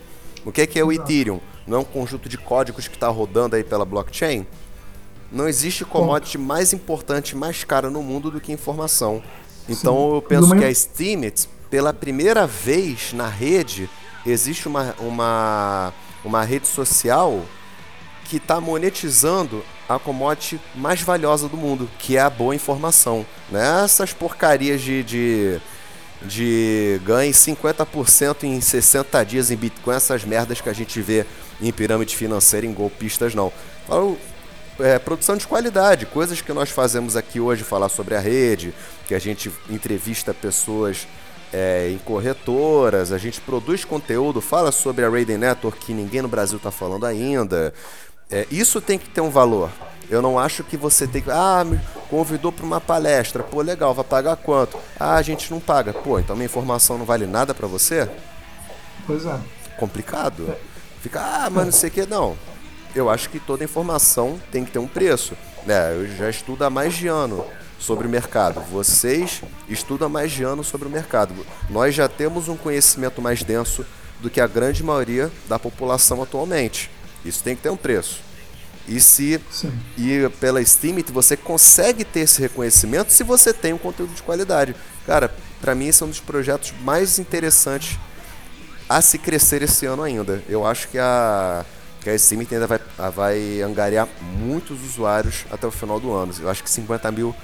[0.45, 1.39] O que é o Ethereum?
[1.65, 4.45] Não é um conjunto de códigos que está rodando aí pela blockchain?
[5.31, 6.43] Não existe commodity Bom.
[6.43, 9.23] mais importante, mais cara no mundo do que informação.
[9.69, 10.15] Então Sim.
[10.15, 13.89] eu penso que a Steemit pela primeira vez na rede,
[14.25, 15.93] existe uma, uma,
[16.23, 17.45] uma rede social
[18.25, 23.25] que está monetizando a commodity mais valiosa do mundo, que é a boa informação.
[23.49, 23.83] Né?
[23.83, 25.61] Essas porcarias de, de,
[26.21, 31.25] de ganhe 50% em 60 dias em Bitcoin, essas merdas que a gente vê
[31.59, 33.51] em pirâmide financeira, em golpistas, não.
[34.79, 38.73] É, produção de qualidade, coisas que nós fazemos aqui hoje, falar sobre a rede,
[39.07, 41.07] que a gente entrevista pessoas
[41.53, 46.27] é, em corretoras, a gente produz conteúdo, fala sobre a Raiden Network que ninguém no
[46.27, 47.73] Brasil está falando ainda.
[48.29, 49.71] É, isso tem que ter um valor.
[50.09, 51.29] Eu não acho que você tem que.
[51.29, 51.79] Ah, me
[52.09, 53.43] convidou para uma palestra.
[53.43, 54.77] Pô, legal, vai pagar quanto?
[54.99, 55.93] Ah, a gente não paga.
[55.93, 58.09] Pô, então minha informação não vale nada para você?
[59.05, 59.39] Pois é.
[59.77, 60.47] Complicado.
[60.49, 60.57] É.
[61.01, 62.05] Fica, ah, mas não sei o que.
[62.05, 62.35] Não.
[62.95, 65.35] Eu acho que toda informação tem que ter um preço.
[65.67, 67.45] É, eu já estudo há mais de ano
[67.79, 68.59] sobre o mercado.
[68.69, 71.33] Vocês estudam há mais de anos sobre o mercado.
[71.69, 73.85] Nós já temos um conhecimento mais denso
[74.19, 76.91] do que a grande maioria da população atualmente.
[77.23, 78.21] Isso tem que ter um preço.
[78.87, 79.71] E se Sim.
[79.97, 84.75] e pela Steemit você consegue ter esse reconhecimento se você tem um conteúdo de qualidade.
[85.05, 87.97] Cara, para mim esse é um dos projetos mais interessantes
[88.87, 90.43] a se crescer esse ano ainda.
[90.49, 91.65] Eu acho que a
[92.01, 92.79] que a Steemit ainda vai,
[93.13, 96.33] vai angariar muitos usuários até o final do ano.
[96.39, 97.35] Eu acho que 50 mil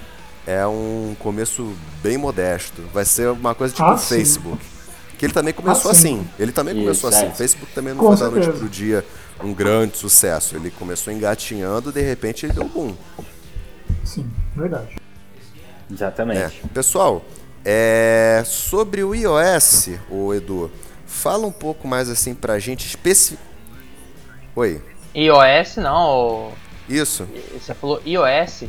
[0.46, 2.82] é um começo bem modesto.
[2.94, 4.64] Vai ser uma coisa tipo ah, Facebook.
[5.18, 6.26] Que ele também começou ah, assim.
[6.38, 7.26] Ele também Isso, começou assim.
[7.26, 9.04] O Facebook também não foi da noite pro dia
[9.42, 10.54] um grande sucesso.
[10.54, 12.94] Ele começou engatinhando, de repente ele deu um boom.
[14.04, 14.96] Sim, verdade.
[15.90, 16.40] Exatamente.
[16.40, 16.68] É.
[16.72, 17.24] Pessoal,
[17.64, 18.42] é...
[18.46, 20.70] sobre o iOS, o Edu,
[21.06, 23.38] fala um pouco mais assim pra gente especi...
[24.54, 24.80] Oi.
[25.14, 26.52] iOS não.
[26.88, 27.28] Isso.
[27.52, 28.64] Você falou iOS?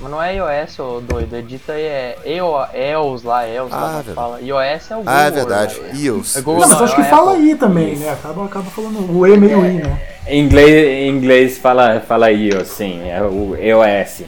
[0.00, 1.36] Mas não é iOS, ô doido.
[1.36, 4.40] Edita aí é EOS lá, EOS ah, lá fala.
[4.40, 5.14] iOS é o Google.
[5.14, 5.80] Ah, é verdade.
[5.80, 5.90] Né?
[5.94, 6.36] iOS.
[6.36, 8.10] É Google, não, mas acho que é fala I também, né?
[8.10, 10.00] Acaba, acaba falando o E meio I, né?
[10.26, 13.08] Em inglês, em inglês fala, fala iOS, sim.
[13.08, 14.22] É o EOS.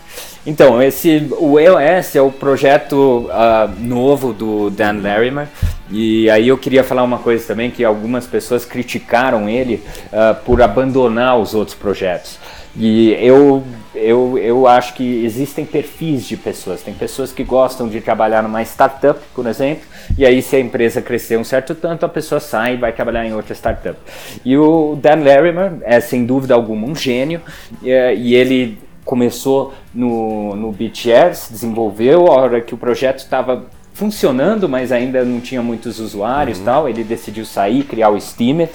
[0.45, 5.47] Então, esse, o EOS é o projeto uh, novo do Dan Larimer.
[5.89, 10.61] E aí eu queria falar uma coisa também, que algumas pessoas criticaram ele uh, por
[10.61, 12.39] abandonar os outros projetos.
[12.77, 13.63] E eu,
[13.95, 16.83] eu, eu acho que existem perfis de pessoas.
[16.83, 19.85] Tem pessoas que gostam de trabalhar numa startup, por exemplo,
[20.17, 23.27] e aí se a empresa crescer um certo tanto, a pessoa sai e vai trabalhar
[23.27, 23.99] em outra startup.
[24.45, 27.41] E o Dan Larimer é sem dúvida alguma um gênio,
[27.83, 34.91] e ele começou no, no BTS, desenvolveu, a hora que o projeto estava funcionando, mas
[34.91, 36.65] ainda não tinha muitos usuários uhum.
[36.65, 36.89] tal.
[36.89, 38.73] Ele decidiu sair, criar o Steemit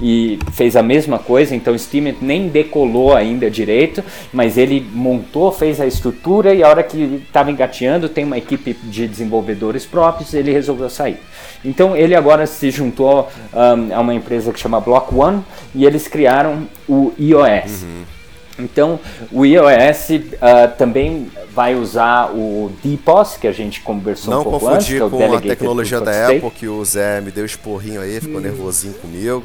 [0.00, 1.54] e fez a mesma coisa.
[1.54, 4.02] Então o Steemit nem decolou ainda direito,
[4.32, 8.72] mas ele montou, fez a estrutura e a hora que estava engateando, tem uma equipe
[8.84, 11.18] de desenvolvedores próprios, ele resolveu sair.
[11.64, 15.42] Então ele agora se juntou um, a uma empresa que chama Block One
[15.74, 17.82] e eles criaram o iOS.
[17.82, 18.19] Uhum.
[18.62, 19.00] Então,
[19.32, 24.60] o iOS uh, também vai usar o DPoS, que a gente conversou Não um pouco
[24.60, 28.20] confundir antes, com é a tecnologia da Apple, que o Zé me deu esporrinho aí,
[28.20, 29.44] ficou nervosinho comigo.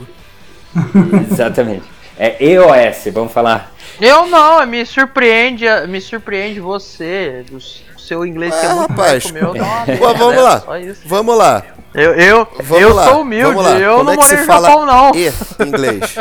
[1.31, 1.83] Exatamente.
[2.17, 3.73] É EOS, vamos falar.
[3.99, 7.59] Eu não, me surpreende, me surpreende você, o
[7.99, 9.31] seu inglês é, que é muito rapaz.
[9.31, 9.53] meu.
[9.99, 10.63] Pô, vamos lá,
[11.05, 11.63] vamos lá.
[11.93, 13.05] Eu, eu, vamos eu lá.
[13.05, 15.11] sou humilde, eu Como não é morei no Japão não.
[15.15, 16.15] E em inglês?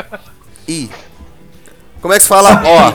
[0.68, 0.90] I.
[2.04, 2.90] Como é que fala O?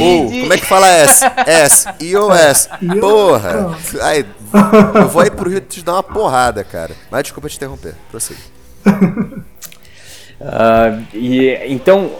[0.00, 0.30] U.
[0.40, 1.24] Como é que fala S?
[1.46, 1.88] S.
[2.00, 2.68] I ou S?
[3.00, 3.78] Porra.
[4.02, 4.26] Aí,
[4.96, 6.92] eu vou aí pro Rio te dar uma porrada, cara.
[7.08, 7.94] Mas desculpa te interromper.
[8.10, 8.40] Prossiga.
[10.40, 12.10] Uh, e, então,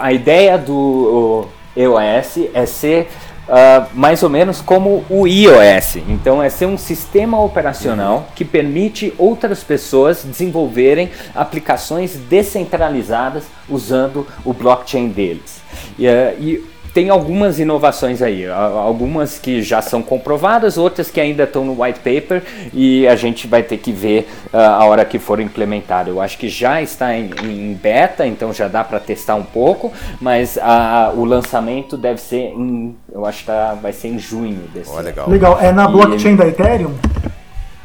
[0.00, 1.46] a ideia do
[1.76, 3.08] EOS é ser
[3.48, 5.96] uh, mais ou menos como o iOS.
[6.08, 14.52] Então, é ser um sistema operacional que permite outras pessoas desenvolverem aplicações descentralizadas usando o
[14.52, 15.60] blockchain deles.
[15.98, 21.44] E, uh, e tem algumas inovações aí, algumas que já são comprovadas, outras que ainda
[21.44, 25.18] estão no white paper e a gente vai ter que ver uh, a hora que
[25.18, 26.10] for implementado.
[26.10, 29.92] Eu acho que já está em, em beta, então já dá para testar um pouco,
[30.20, 34.60] mas uh, o lançamento deve ser em, eu acho que tá, vai ser em junho
[34.74, 35.28] desse oh, legal.
[35.28, 35.58] legal.
[35.60, 36.36] É na blockchain e...
[36.36, 36.92] da Ethereum?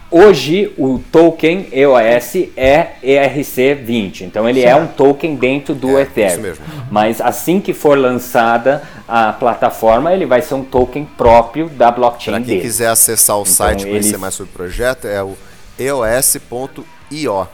[0.10, 6.56] Hoje o token EOS é ERC20, então ele é um token dentro do é, Ethereum.
[6.90, 12.36] Mas assim que for lançada a plataforma, ele vai ser um token próprio da blockchain
[12.36, 12.62] Para quem dele.
[12.62, 15.36] quiser acessar o então, site para conhecer mais sobre o projeto, é o
[15.78, 17.48] eos.io.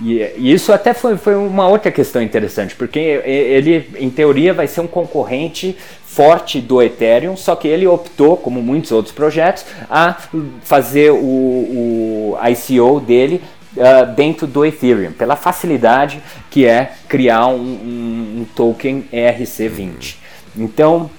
[0.00, 4.80] E isso até foi, foi uma outra questão interessante, porque ele, em teoria, vai ser
[4.80, 10.16] um concorrente forte do Ethereum, só que ele optou, como muitos outros projetos, a
[10.62, 13.42] fazer o, o ICO dele
[13.76, 20.16] uh, dentro do Ethereum, pela facilidade que é criar um, um, um token ERC20.
[20.56, 21.10] Então,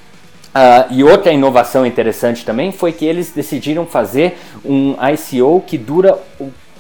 [0.50, 6.18] Uh, e outra inovação interessante também foi que eles decidiram fazer um ICO que dura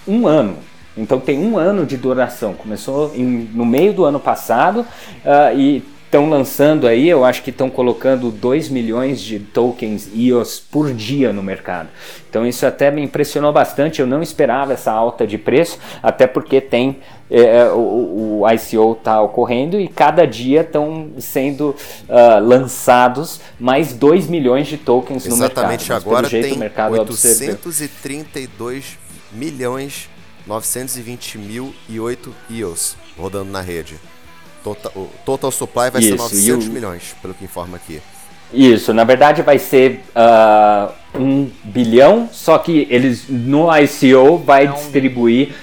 [0.07, 0.57] um ano.
[0.99, 2.53] Então tem um ano de duração.
[2.53, 7.51] Começou em, no meio do ano passado uh, e estão lançando aí, eu acho que
[7.51, 11.89] estão colocando 2 milhões de tokens EOS por dia no mercado.
[12.27, 16.59] Então isso até me impressionou bastante, eu não esperava essa alta de preço, até porque
[16.59, 16.97] tem
[17.29, 21.75] é, o, o, ICO está ocorrendo e cada dia estão sendo
[22.09, 25.59] uh, lançados mais 2 milhões de tokens Exatamente no mercado.
[25.59, 28.97] Exatamente agora jeito, tem mercado 832
[29.31, 30.09] milhões
[30.49, 33.97] 920 mil e 8 EOS rodando na rede.
[34.63, 36.71] Total, o total supply vai Isso, ser 900 o...
[36.71, 38.01] milhões, pelo que informa aqui.
[38.51, 44.71] Isso, na verdade vai ser uh, um bilhão, só que eles no ICO vai é
[44.71, 44.73] um...
[44.73, 45.53] distribuir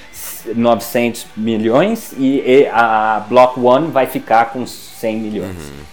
[0.55, 5.57] 900 milhões e, e, a Block One vai ficar com 100 milhões.
[5.57, 5.83] Uhum.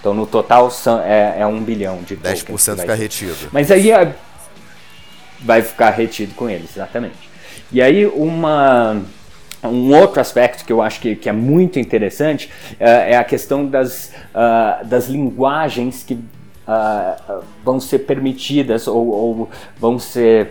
[0.00, 3.50] Então no total são, é, é, um bilhão de 10% fica retido.
[3.52, 4.14] Mas aí é,
[5.38, 7.31] vai ficar retido com eles, exatamente.
[7.72, 9.00] E aí uma
[9.64, 13.64] um outro aspecto que eu acho que, que é muito interessante uh, é a questão
[13.64, 20.50] das, uh, das linguagens que uh, vão ser permitidas ou, ou vão ser,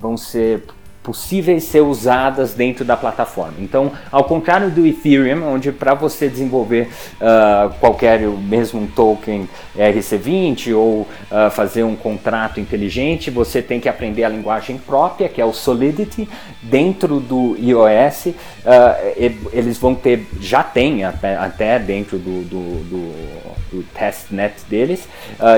[0.00, 0.62] vão ser
[1.02, 3.54] possíveis ser usadas dentro da plataforma.
[3.58, 11.00] Então, ao contrário do Ethereum, onde para você desenvolver uh, qualquer mesmo token RC20 ou
[11.00, 15.54] uh, fazer um contrato inteligente, você tem que aprender a linguagem própria, que é o
[15.54, 16.28] Solidity.
[16.62, 18.34] Dentro do iOS, uh,
[19.52, 23.12] eles vão ter, já tem até, até dentro do, do, do,
[23.72, 25.08] do testnet deles,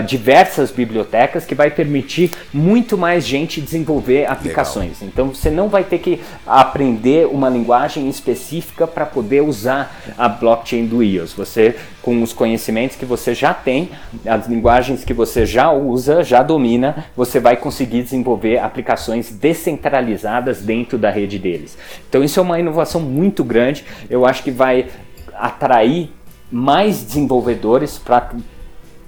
[0.07, 5.01] diversas bibliotecas que vai permitir muito mais gente desenvolver aplicações.
[5.01, 5.09] Legal.
[5.09, 10.86] Então, você não vai ter que aprender uma linguagem específica para poder usar a blockchain
[10.86, 11.32] do EOS.
[11.34, 13.90] Você, com os conhecimentos que você já tem,
[14.26, 20.98] as linguagens que você já usa, já domina, você vai conseguir desenvolver aplicações descentralizadas dentro
[20.98, 21.76] da rede deles.
[22.08, 23.84] Então isso é uma inovação muito grande.
[24.08, 24.86] Eu acho que vai
[25.34, 26.10] atrair
[26.50, 28.30] mais desenvolvedores para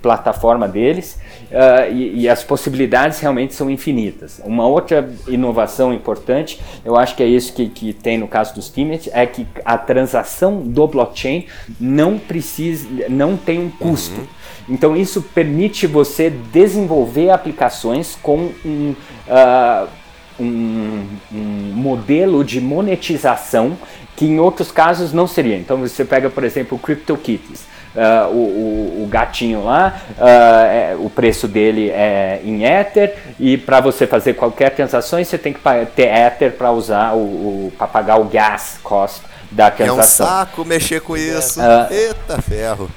[0.04, 1.18] plataforma deles
[1.50, 4.38] uh, e, e, as possibilidades realmente são infinitas.
[4.44, 8.68] Uma outra inovação importante, eu acho que é isso que, que tem no caso dos
[8.68, 11.46] Teammates, é que a transação do blockchain
[11.80, 14.20] não precisa, não tem um custo.
[14.20, 14.26] Uhum.
[14.68, 18.94] Então isso permite você desenvolver aplicações com um,
[19.26, 19.88] uh,
[20.38, 23.74] um, um modelo de monetização
[24.14, 25.56] que em outros casos não seria.
[25.56, 30.96] Então você pega, por exemplo, o CryptoKitties uh, o, o, o, gatinho lá, uh, é,
[30.98, 35.60] o preço dele é em Ether e para você fazer qualquer transação você tem que
[35.94, 40.26] ter Ether para usar o, o para pagar o gas cost da transação.
[40.26, 41.60] É um saco mexer com isso.
[41.60, 42.90] Uh, Eita ferro.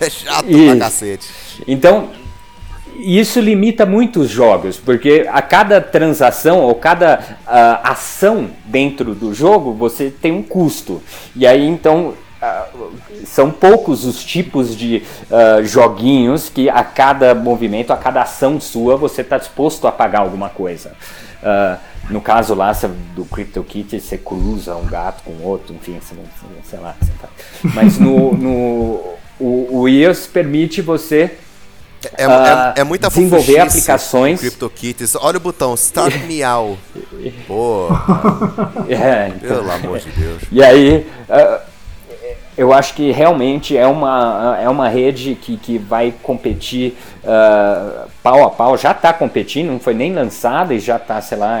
[0.00, 0.70] É chato isso.
[0.70, 1.28] pra cacete.
[1.68, 2.10] Então,
[2.96, 9.32] isso limita muito os jogos, porque a cada transação ou cada uh, ação dentro do
[9.34, 11.02] jogo você tem um custo.
[11.34, 12.14] E aí então
[13.26, 18.96] são poucos os tipos de uh, joguinhos que a cada movimento, a cada ação sua,
[18.96, 20.92] você está disposto a pagar alguma coisa.
[21.42, 21.78] Uh,
[22.10, 22.72] no caso lá
[23.14, 26.14] do CryptoKitty, você cruza um gato com outro, enfim, você,
[26.64, 26.96] sei lá.
[27.20, 27.28] Tá.
[27.62, 31.38] Mas no, no o, o EOS permite você
[32.16, 34.40] é, é, é, muita desenvolver aplicações.
[34.40, 35.14] CryptoKitties.
[35.16, 36.78] Olha o botão Start Meow.
[37.46, 37.88] Pô.
[38.88, 40.42] É, então, pelo amor de Deus.
[40.50, 41.69] E aí, uh,
[42.60, 46.94] eu acho que realmente é uma, é uma rede que, que vai competir
[47.24, 51.38] uh, pau a pau, já está competindo, não foi nem lançada e já está, sei
[51.38, 51.56] lá,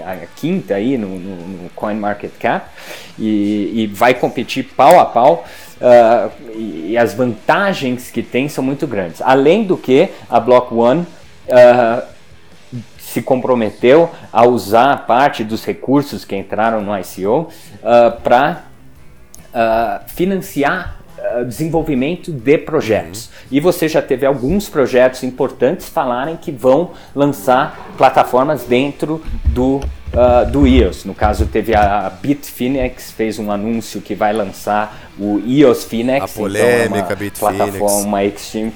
[0.00, 2.64] a, quinta aí no, no, no CoinMarketCap
[3.18, 5.44] e, e vai competir pau a pau.
[5.76, 9.20] Uh, e, e, as vantagens que tem são muito grandes.
[9.20, 12.02] Além do que, a Block One uh,
[12.98, 17.50] se comprometeu a usar parte dos recursos que entraram no ICO
[17.82, 18.71] uh, para
[19.54, 23.26] uh, financiar uh, desenvolvimento de projetos.
[23.26, 23.32] Uhum.
[23.52, 29.80] E você já teve alguns projetos importantes falarem que vão lançar plataformas dentro do
[30.12, 31.06] Uh, do EOS.
[31.06, 36.24] No caso, teve a Bitfinex, fez um anúncio que vai lançar o EOS Finex.
[36.24, 38.74] A polêmica então é plataforma exchange.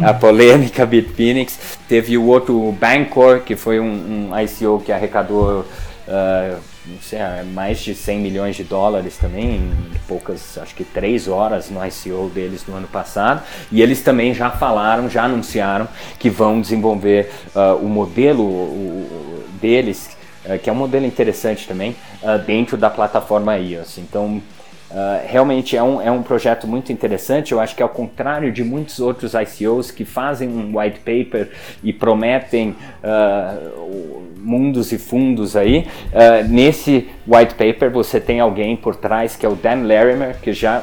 [0.00, 1.58] a polêmica Bitfinex.
[1.88, 5.66] Teve o outro Bancor, que foi um, um ICO que arrecadou
[6.06, 6.56] uh,
[6.90, 7.18] não sei,
[7.52, 9.72] mais de 100 milhões de dólares também, em
[10.08, 13.42] poucas, acho que três horas no ICO deles no ano passado.
[13.70, 15.88] E eles também já falaram, já anunciaram
[16.18, 21.94] que vão desenvolver uh, o modelo o, deles, uh, que é um modelo interessante também,
[22.22, 23.98] uh, dentro da plataforma EOS.
[23.98, 24.42] Então,
[24.90, 27.52] Uh, realmente é um, é um projeto muito interessante.
[27.52, 31.50] Eu acho que, ao contrário de muitos outros ICOs que fazem um white paper
[31.82, 32.74] e prometem
[33.04, 39.46] uh, mundos e fundos aí, uh, nesse white paper você tem alguém por trás que
[39.46, 40.82] é o Dan Larimer, que já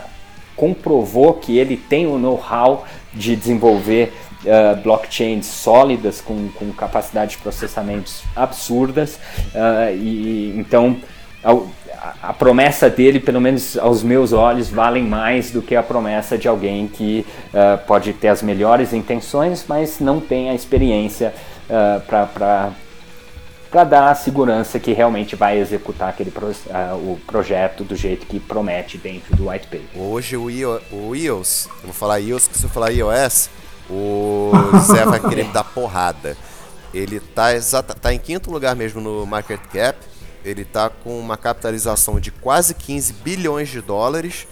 [0.56, 7.38] comprovou que ele tem o know-how de desenvolver Uh, blockchains sólidas com, com capacidade de
[7.40, 9.16] processamentos absurdas
[9.56, 10.96] uh, e então
[12.22, 16.48] a, promessa dele, pelo menos aos meus olhos, valem mais do que a promessa de
[16.48, 21.34] alguém que uh, pode ter as melhores intenções, mas não tem a experiência
[21.70, 22.72] uh, para
[23.70, 26.54] para dar a segurança que realmente vai executar aquele pro, uh,
[26.96, 30.02] o projeto do jeito que promete dentro do white paper.
[30.02, 33.50] Hoje o, IO, o iOS, eu vou falar iOS, que se eu falar iOS,
[33.90, 36.38] o Zé vai querer me dar porrada.
[36.94, 37.50] Ele tá,
[37.84, 39.98] tá em quinto lugar mesmo no market cap
[40.48, 44.48] ele está com uma capitalização de quase 15 bilhões de dólares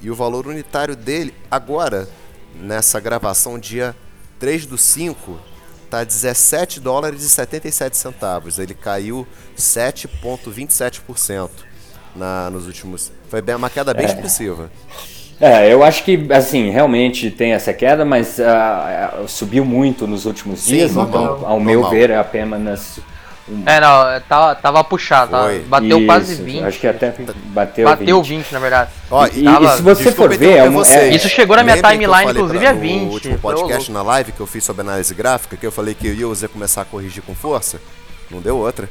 [0.00, 2.08] e o valor unitário dele agora,
[2.54, 3.94] nessa gravação, dia
[4.38, 5.38] 3 do 5,
[5.84, 8.58] está 17 dólares e 77 centavos.
[8.58, 9.26] Ele caiu
[9.56, 11.50] 7,27%
[12.14, 13.10] na, nos últimos.
[13.28, 14.08] Foi bem, uma queda bem é.
[14.08, 14.70] expressiva.
[15.40, 20.60] É, eu acho que, assim, realmente tem essa queda, mas uh, subiu muito nos últimos
[20.60, 21.60] Sim, dias, normal, então, ao normal.
[21.60, 23.00] meu ver, é apenas
[23.66, 26.64] é, não, tava, tava puxado, tava, bateu Isso, quase 20.
[26.64, 27.14] Acho que até
[27.46, 28.44] bateu, bateu 20.
[28.44, 28.90] 20 na verdade.
[29.10, 31.82] Ó, e, tava, e se você for ver, é, um, é, isso chegou na minha
[31.82, 33.00] timeline, inclusive, a 20.
[33.00, 36.06] No último podcast na live que eu fiz sobre análise gráfica, que eu falei que
[36.06, 37.80] eu ia começar a corrigir com força,
[38.30, 38.88] não deu outra.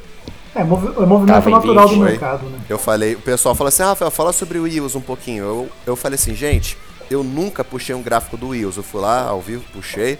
[0.54, 2.58] É, mov é movimento natural do mercado, né?
[2.68, 5.44] Eu falei, o pessoal falou assim, ah, Rafael, fala sobre o IOS um pouquinho.
[5.44, 6.76] Eu, eu falei assim, gente,
[7.10, 8.76] eu nunca puxei um gráfico do IOS.
[8.76, 10.18] Eu fui lá ao vivo, puxei.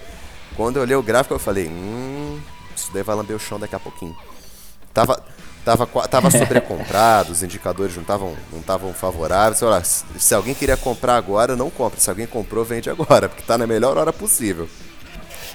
[0.56, 2.38] Quando eu olhei o gráfico, eu falei, hum,
[2.82, 4.16] isso daí vai lamber o chão daqui a pouquinho.
[4.92, 5.22] Tava,
[5.64, 9.62] tava, tava sobrecomprado, os indicadores não estavam não tavam favoráveis.
[9.62, 12.00] Olha, se alguém queria comprar agora, não compre.
[12.00, 14.68] Se alguém comprou, vende agora, porque está na melhor hora possível.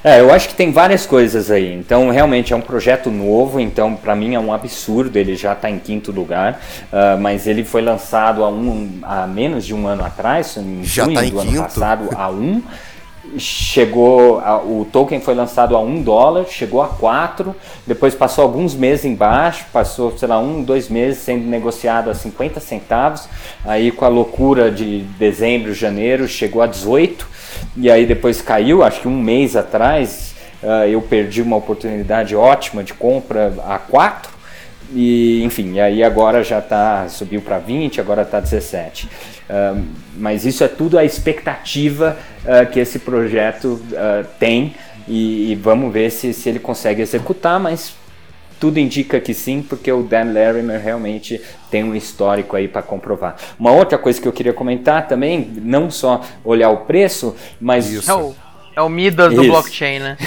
[0.06, 1.74] É, eu acho que tem várias coisas aí.
[1.74, 3.60] Então, realmente é um projeto novo.
[3.60, 5.18] Então, para mim é um absurdo.
[5.18, 6.62] Ele já está em quinto lugar,
[6.94, 11.06] uh, mas ele foi lançado há, um, há menos de um ano atrás, em já
[11.06, 11.54] junho tá em do quinto?
[11.54, 12.62] ano passado, a um
[13.38, 17.56] chegou a, o token foi lançado a um dólar, chegou a quatro,
[17.86, 22.60] depois passou alguns meses embaixo, passou sei lá um, dois meses sendo negociado a 50
[22.60, 23.28] centavos,
[23.64, 27.28] aí com a loucura de dezembro, janeiro chegou a 18
[27.78, 32.84] e aí depois caiu, acho que um mês atrás uh, eu perdi uma oportunidade ótima
[32.84, 34.36] de compra a 4
[34.94, 39.10] e enfim, aí agora já tá subiu para 20, agora está 17.
[39.50, 39.84] Uh,
[40.18, 44.74] mas isso é tudo a expectativa uh, que esse projeto uh, tem
[45.08, 47.96] e, e, vamos ver se, se ele consegue executar, mas
[48.60, 51.39] tudo indica que sim, porque o Dan Larimer realmente
[51.70, 53.36] tem um histórico aí para comprovar.
[53.60, 58.36] Uma outra coisa que eu queria comentar também, não só olhar o preço, mas isso.
[58.76, 60.18] É o Midas do blockchain, né?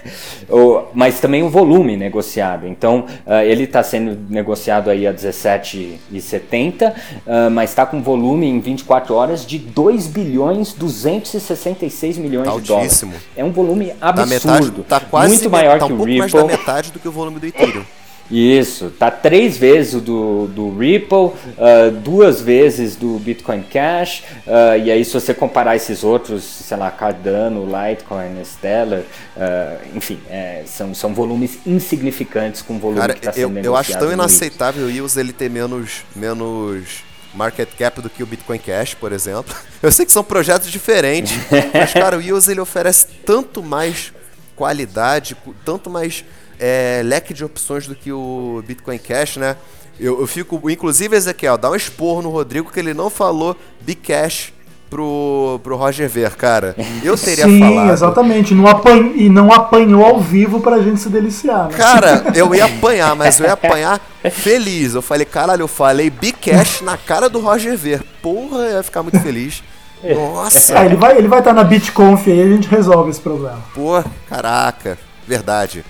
[0.48, 2.66] o, mas também o volume negociado.
[2.66, 8.60] Então, uh, ele está sendo negociado aí a 17,70, uh, mas está com volume em
[8.60, 13.04] 24 horas de 2 bilhões 266 milhões tá de dólares.
[13.36, 14.78] É um volume absurdo.
[14.78, 16.18] Metade, tá quase muito maior tá um que o Ripple.
[16.18, 17.84] mais da metade do que o volume do Ethereum.
[18.30, 24.78] Isso, tá três vezes o do, do Ripple, uh, duas vezes do Bitcoin Cash, uh,
[24.84, 30.62] e aí se você comparar esses outros, sei lá, Cardano, Litecoin, Stellar, uh, enfim, é,
[30.66, 34.12] são, são volumes insignificantes com o volume Cara, que está sendo eu, eu acho tão
[34.12, 37.04] inaceitável o EOS ele ter menos, menos
[37.34, 39.54] market cap do que o Bitcoin Cash, por exemplo.
[39.82, 41.32] Eu sei que são projetos diferentes,
[41.72, 44.12] mas, cara, o EOS ele oferece tanto mais
[44.56, 46.24] qualidade, tanto mais
[46.58, 49.56] é, leque de opções do que o Bitcoin Cash, né?
[49.98, 54.52] Eu, eu fico, inclusive, Ezequiel, dá um esporro no Rodrigo que ele não falou Bcash
[54.88, 56.74] pro, pro Roger ver, cara.
[57.02, 57.86] Eu teria Sim, falado.
[57.86, 58.54] Sim, exatamente.
[58.54, 59.12] Não apan...
[59.14, 61.74] E não apanhou ao vivo pra gente se deliciar, né?
[61.76, 64.00] Cara, eu ia apanhar, mas eu ia apanhar
[64.30, 64.94] feliz.
[64.94, 68.02] Eu falei, caralho, eu falei Bcash na cara do Roger ver.
[68.22, 69.62] Porra, eu ia ficar muito feliz.
[70.02, 70.78] Nossa!
[70.78, 73.58] É, ele vai ele vai estar tá na BitConf aí a gente resolve esse problema.
[73.74, 74.96] Pô, caraca,
[75.26, 75.84] verdade.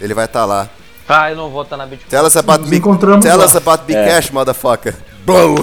[0.00, 0.68] Ele vai estar tá lá.
[1.08, 2.08] Ah, eu não vou estar tá na BitConf.
[2.08, 4.32] Tell us about, Nos tell us about Bcash, é.
[4.32, 4.94] motherfucker.
[5.24, 5.56] Blow!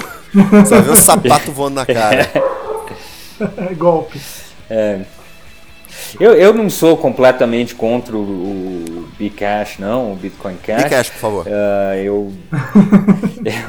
[0.68, 2.30] Só viu o sapato voando na cara.
[3.56, 4.20] É golpe.
[4.68, 5.00] É.
[6.18, 10.84] Eu, eu não sou completamente contra o, o Bcash, não, o Bitcoin Cash.
[10.84, 11.46] Bcash, por favor.
[11.46, 12.32] Uh, eu.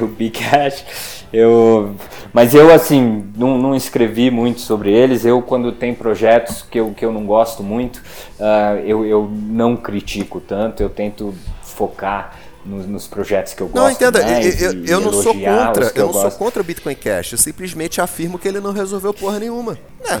[0.00, 0.84] o Bcash.
[1.32, 1.94] Eu,
[2.32, 5.24] mas eu, assim, não, não, escrevi muito sobre eles.
[5.24, 7.98] Eu, quando tem projetos que eu, que eu não gosto muito,
[8.38, 10.82] uh, eu, eu não critico tanto.
[10.82, 13.82] Eu tento focar nos, nos, projetos que eu gosto.
[13.82, 16.30] Não, entenda, eu, eu, eu não sou contra, eu, eu não gosto.
[16.30, 17.32] sou contra o Bitcoin Cash.
[17.32, 19.78] Eu simplesmente afirmo que ele não resolveu porra nenhuma.
[20.08, 20.20] É,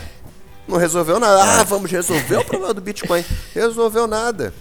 [0.70, 1.42] não resolveu nada.
[1.42, 3.24] Ah, vamos resolver o problema do Bitcoin.
[3.54, 4.54] Resolveu nada.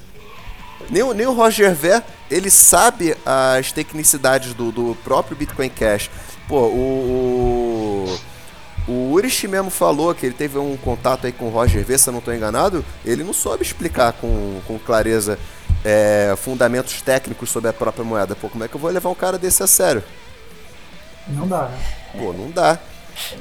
[0.90, 6.10] Nem, nem o Roger Ver, ele sabe as tecnicidades do, do próprio Bitcoin Cash.
[6.48, 8.18] Pô, o,
[8.88, 11.98] o, o Urish mesmo falou que ele teve um contato aí com o Roger V,
[11.98, 15.38] se eu não estou enganado, ele não soube explicar com, com clareza
[15.86, 18.36] é, fundamentos técnicos sobre a própria moeda.
[18.36, 20.04] Pô, como é que eu vou levar um cara desse a sério?
[21.28, 21.78] Não dá, né?
[22.18, 22.80] Pô, não dá.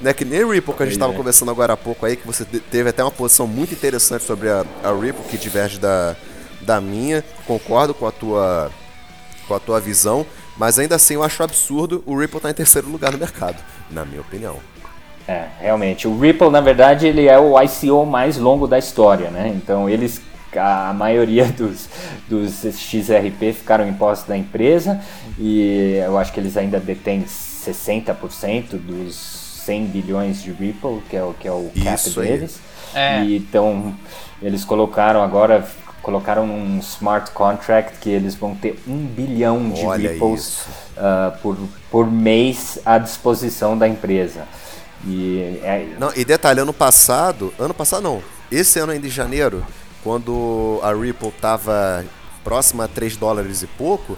[0.00, 2.26] Não é que nem Ripple, que a gente estava conversando agora há pouco aí, que
[2.26, 6.16] você teve até uma posição muito interessante sobre a, a Ripple, que diverge da,
[6.60, 7.24] da minha.
[7.46, 8.70] Concordo com a tua,
[9.46, 10.26] com a tua visão.
[10.56, 13.56] Mas ainda assim eu acho absurdo o Ripple estar tá em terceiro lugar no mercado,
[13.90, 14.56] na minha opinião.
[15.26, 16.08] É, realmente.
[16.08, 19.52] O Ripple, na verdade, ele é o ICO mais longo da história, né?
[19.54, 20.20] Então eles
[20.56, 21.88] a maioria dos,
[22.28, 25.00] dos XRP ficaram em posse da empresa
[25.38, 31.22] e eu acho que eles ainda detêm 60% dos 100 bilhões de Ripple, que é
[31.22, 32.58] o, que é o cap deles.
[32.94, 33.22] É.
[33.22, 33.94] E então
[34.40, 35.68] eles colocaram agora
[36.00, 40.60] colocaram um smart contract que eles vão ter um bilhão de Olha Ripples
[40.96, 41.58] uh, por,
[41.90, 44.46] por mês à disposição da empresa.
[45.04, 45.86] E, é...
[45.98, 49.62] não, e detalhe, ano passado, ano passado não, esse ano ainda em janeiro,
[50.02, 52.02] quando a Ripple estava
[52.42, 54.16] próxima a 3 dólares e pouco,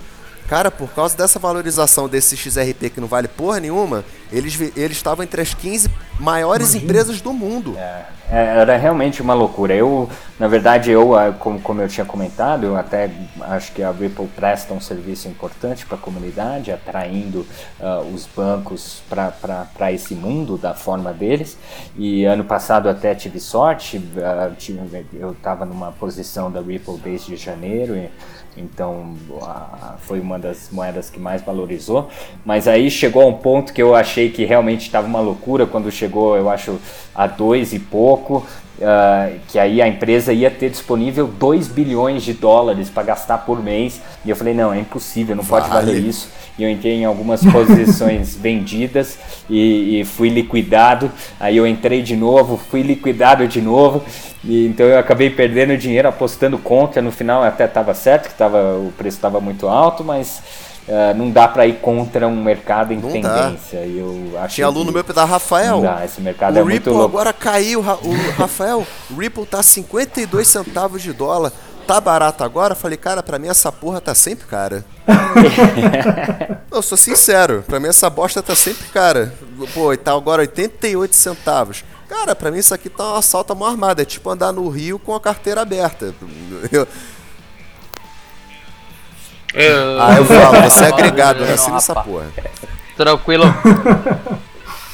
[0.50, 5.22] Cara, por causa dessa valorização desse XRP que não vale porra nenhuma, eles eles estavam
[5.22, 5.88] entre as 15
[6.18, 6.84] maiores Imagina.
[6.84, 7.76] empresas do mundo.
[7.78, 9.74] É, é, era realmente uma loucura.
[9.74, 13.08] Eu, na verdade, eu, ah, como, como eu tinha comentado, eu até
[13.42, 17.46] acho que a Ripple presta um serviço importante para a comunidade, atraindo
[17.78, 21.56] uh, os bancos para esse mundo da forma deles.
[21.96, 27.36] E ano passado até tive sorte, uh, tive, eu estava numa posição da Ripple desde
[27.36, 27.94] janeiro.
[27.94, 28.10] E,
[28.56, 32.08] então a, foi uma das moedas que mais valorizou.
[32.44, 35.90] Mas aí chegou a um ponto que eu achei que realmente estava uma loucura quando
[35.90, 36.78] chegou, eu acho,
[37.14, 38.46] a dois e pouco.
[38.80, 43.62] Uh, que aí a empresa ia ter disponível 2 bilhões de dólares para gastar por
[43.62, 44.00] mês.
[44.24, 45.68] E eu falei, não, é impossível, não vale.
[45.68, 46.30] pode valer isso.
[46.58, 49.18] E eu entrei em algumas posições vendidas
[49.48, 51.10] e, e, fui liquidado.
[51.38, 54.02] Aí eu entrei de novo, fui liquidado de novo.
[54.42, 57.02] E, então eu acabei perdendo dinheiro apostando contra.
[57.02, 60.42] No final até estava certo, que tava, o preço estava muito alto, mas
[60.88, 63.84] Uh, não dá para ir contra um mercado em não tendência.
[63.84, 65.76] E eu acho Tinha aluno meu da Rafael.
[65.76, 67.16] Não dá, esse mercado o é Ripple muito louco.
[67.16, 67.82] agora caiu, o
[68.36, 68.86] Rafael.
[69.10, 71.52] o Ripple tá 52 centavos de dólar.
[71.86, 72.74] Tá barato agora?
[72.74, 74.84] Falei, cara, pra mim essa porra tá sempre cara.
[76.70, 79.34] eu sou sincero, pra mim essa bosta tá sempre cara.
[79.74, 81.84] Pô, e tá agora 88 centavos.
[82.08, 84.02] Cara, pra mim isso aqui tá um assalto à mão armada.
[84.02, 86.12] É tipo andar no Rio com a carteira aberta.
[86.72, 86.86] Eu,
[89.54, 90.00] eu...
[90.00, 91.54] Ah, eu falo, você é agregado, né?
[91.54, 92.26] Assina essa porra.
[92.96, 93.44] Tranquilo.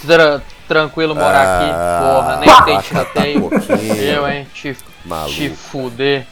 [0.06, 3.50] Tra tranquilo morar ah, aqui, porra, nem tem chateio.
[4.00, 4.76] Eu, hein, te,
[5.28, 6.26] te fuder.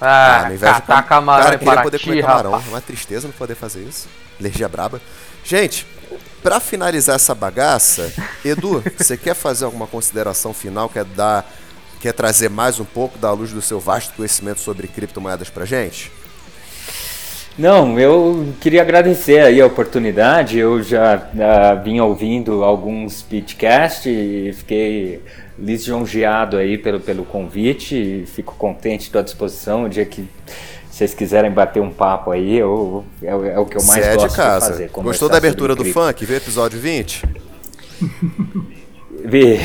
[0.00, 2.54] Ah, ah catar camarão cara, queria poder comer camarão.
[2.54, 4.08] É uma tristeza não poder fazer isso.
[4.38, 5.00] Alergia braba.
[5.44, 5.86] Gente,
[6.42, 8.12] para finalizar essa bagaça,
[8.44, 10.88] Edu, você quer fazer alguma consideração final?
[10.88, 11.44] Quer dar,
[12.00, 16.12] quer trazer mais um pouco da luz do seu vasto conhecimento sobre criptomoedas pra gente?
[17.58, 20.56] Não, eu queria agradecer aí a oportunidade.
[20.56, 25.20] Eu já uh, vim ouvindo alguns podcasts e fiquei
[25.58, 28.22] lisonjeado aí pelo, pelo convite.
[28.28, 29.84] Fico contente, estou à disposição.
[29.84, 30.28] O dia que
[30.88, 34.30] vocês quiserem bater um papo aí, eu, é, é o que eu mais Cê gosto
[34.30, 34.66] de, casa.
[34.66, 34.90] de fazer.
[34.90, 36.24] Gostou da abertura do funk?
[36.24, 37.24] Vê episódio 20?
[39.24, 39.58] Vi.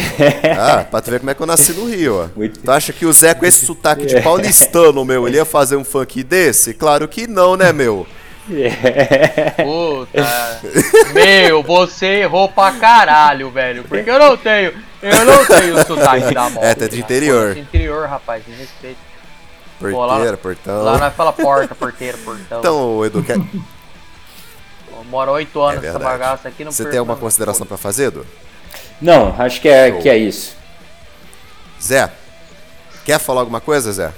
[0.57, 2.27] ah, pra tu ver como é que eu nasci no Rio, ó.
[2.35, 2.59] Muito...
[2.59, 5.83] Tu acha que o Zé com esse sotaque de paulistano, meu, ele ia fazer um
[5.83, 6.73] funk desse?
[6.73, 8.05] Claro que não, né, meu?
[9.63, 10.61] Puta.
[11.13, 13.83] Meu, você errou pra caralho, velho.
[13.83, 14.73] Porque eu não tenho.
[15.01, 16.63] Eu não tenho sotaque da moto.
[16.63, 17.53] É, tá de interior.
[17.53, 18.97] Pô, interior, rapaz, de respeito.
[19.79, 20.83] Porteira, lá, portão.
[20.83, 22.59] Lá nós fala porta, porteira, portão.
[22.59, 23.37] Então, Edu, quer.
[25.09, 28.25] Moro oito anos é nessa bagaça aqui no Você tem alguma consideração pra fazer, Edu?
[29.01, 30.55] Não, acho que é, que é isso.
[31.81, 32.09] Zé,
[33.05, 34.13] quer falar alguma coisa, Zé?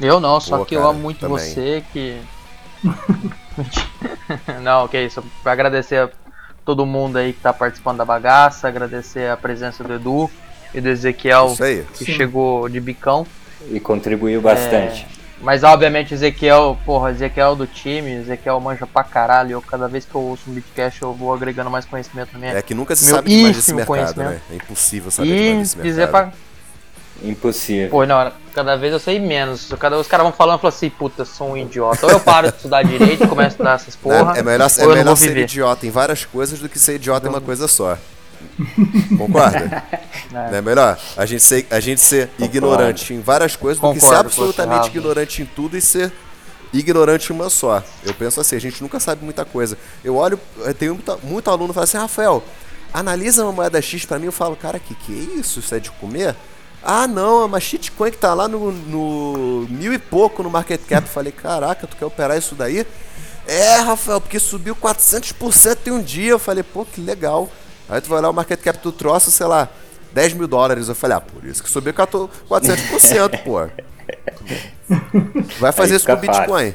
[0.00, 1.38] Eu não, só Pô, que cara, eu amo muito também.
[1.38, 2.20] você, que.
[4.62, 5.22] não, que isso.
[5.42, 6.10] Pra agradecer a
[6.64, 10.30] todo mundo aí que tá participando da bagaça, agradecer a presença do Edu
[10.74, 12.12] e do Ezequiel que Sim.
[12.12, 13.26] chegou de bicão.
[13.70, 15.06] E contribuiu bastante.
[15.18, 15.21] É...
[15.42, 19.52] Mas obviamente Ezequiel, porra, Ezequiel do time, Ezequiel manja pra caralho.
[19.52, 22.52] Eu, cada vez que eu ouço um Bitcast eu vou agregando mais conhecimento na minha.
[22.52, 24.40] É que nunca se sabe mais desse mercado, né?
[24.50, 26.10] É impossível saber e mais desse mercado.
[26.10, 26.32] Pra...
[27.24, 27.90] Impossível.
[27.90, 29.72] Pô, não, cada vez eu sei menos.
[29.78, 32.06] Cada, os caras vão falando e falam assim, puta, sou um idiota.
[32.06, 34.36] Ou eu paro de estudar direito e começo a estudar essas porra.
[34.36, 37.30] É, é melhor, é melhor ser idiota em várias coisas do que ser idiota em
[37.30, 37.98] uma coisa só.
[39.16, 39.84] Concorda?
[40.52, 40.56] É.
[40.56, 44.08] é melhor a gente ser, a gente ser ignorante em várias coisas Concordo, do que
[44.08, 46.12] ser absolutamente ignorante em tudo e ser
[46.72, 47.82] ignorante em uma só.
[48.04, 49.76] Eu penso assim, a gente nunca sabe muita coisa.
[50.02, 52.42] Eu olho, eu tenho muito, muito aluno que fala assim, Rafael,
[52.92, 55.60] analisa uma moeda X para mim, eu falo, cara, que que é isso?
[55.60, 56.34] Isso é de comer?
[56.82, 60.80] Ah, não, é uma shitcoin que tá lá no, no mil e pouco no market
[60.88, 61.08] cap.
[61.08, 62.84] Falei, caraca, tu quer operar isso daí?
[63.46, 66.32] É, Rafael, porque subiu 400% em um dia.
[66.32, 67.48] Eu falei, pô, que legal.
[67.92, 69.68] Aí tu vai olhar o market cap do troço, sei lá,
[70.14, 70.88] 10 mil dólares.
[70.88, 73.68] Eu falei, ah, por isso que subiu 400%, pô.
[75.60, 76.74] Vai fazer isso com o Bitcoin.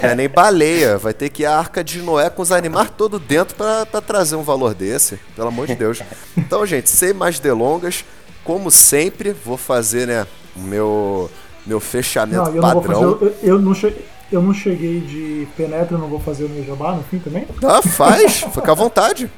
[0.00, 0.96] é nem baleia.
[0.96, 4.36] Vai ter que ir a arca de Noé com os animais todo dentro para trazer
[4.36, 5.18] um valor desse.
[5.34, 6.00] Pelo amor de Deus.
[6.36, 8.04] Então, gente, sem mais delongas,
[8.44, 11.30] como sempre, vou fazer, né, o meu,
[11.66, 13.02] meu fechamento não, eu padrão.
[13.02, 14.04] Não fazer, eu, eu, não cheguei,
[14.36, 17.46] eu não cheguei de penetra, não vou fazer o meu jabá no fim também?
[17.62, 19.30] Ah, faz, fica à vontade.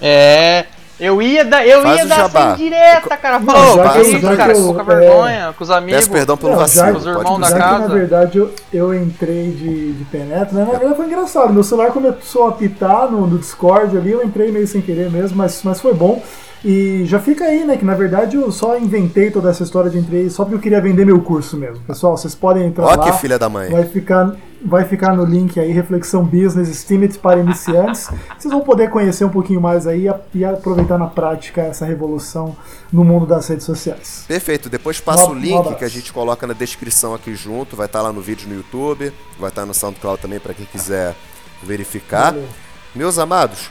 [0.00, 0.66] É.
[1.00, 3.40] Eu ia, da, eu ia dar essa indireta, cara.
[3.40, 5.52] Falou, já que, isso, já cara, eu, pouca vergonha, é...
[5.52, 5.96] com os amigos.
[5.96, 6.92] Peço perdão pelo vacilo.
[6.92, 7.82] Com os irmãos da já casa.
[7.82, 10.64] Que, na verdade, eu, eu entrei de, de penetra, né?
[10.64, 11.52] Na verdade foi engraçado.
[11.52, 15.36] Meu celular começou a apitar no, no Discord ali, eu entrei meio sem querer mesmo,
[15.36, 16.22] mas, mas foi bom.
[16.64, 17.76] E já fica aí, né?
[17.76, 20.80] Que na verdade eu só inventei toda essa história de entrei só porque eu queria
[20.80, 21.82] vender meu curso mesmo.
[21.84, 23.04] Pessoal, vocês podem entrar Ó, lá.
[23.04, 23.68] que filha da mãe.
[23.70, 28.08] Vai ficar, vai ficar no link aí, Reflexão Business Estimate para iniciantes.
[28.38, 32.56] Vocês vão poder conhecer um pouquinho mais aí e aproveitar na prática essa revolução
[32.92, 34.24] no mundo das redes sociais.
[34.28, 34.68] Perfeito.
[34.70, 37.74] Depois passa um, o link um que a gente coloca na descrição aqui junto.
[37.74, 41.16] Vai estar lá no vídeo no YouTube, vai estar no SoundCloud também para quem quiser
[41.60, 42.32] verificar.
[42.32, 42.48] Valeu.
[42.94, 43.70] Meus amados,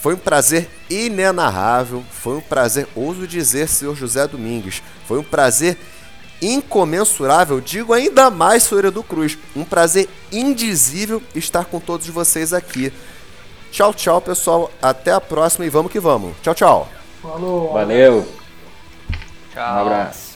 [0.00, 5.76] foi um prazer inenarrável, foi um prazer, ouso dizer, senhor José Domingues, foi um prazer
[6.40, 12.92] incomensurável, digo ainda mais, senhor Edu Cruz, um prazer indizível estar com todos vocês aqui.
[13.70, 16.34] Tchau, tchau, pessoal, até a próxima e vamos que vamos.
[16.42, 16.88] Tchau, tchau.
[17.22, 17.72] Falou.
[17.74, 18.26] Valeu.
[19.52, 19.76] Tchau.
[19.76, 20.29] Um abraço.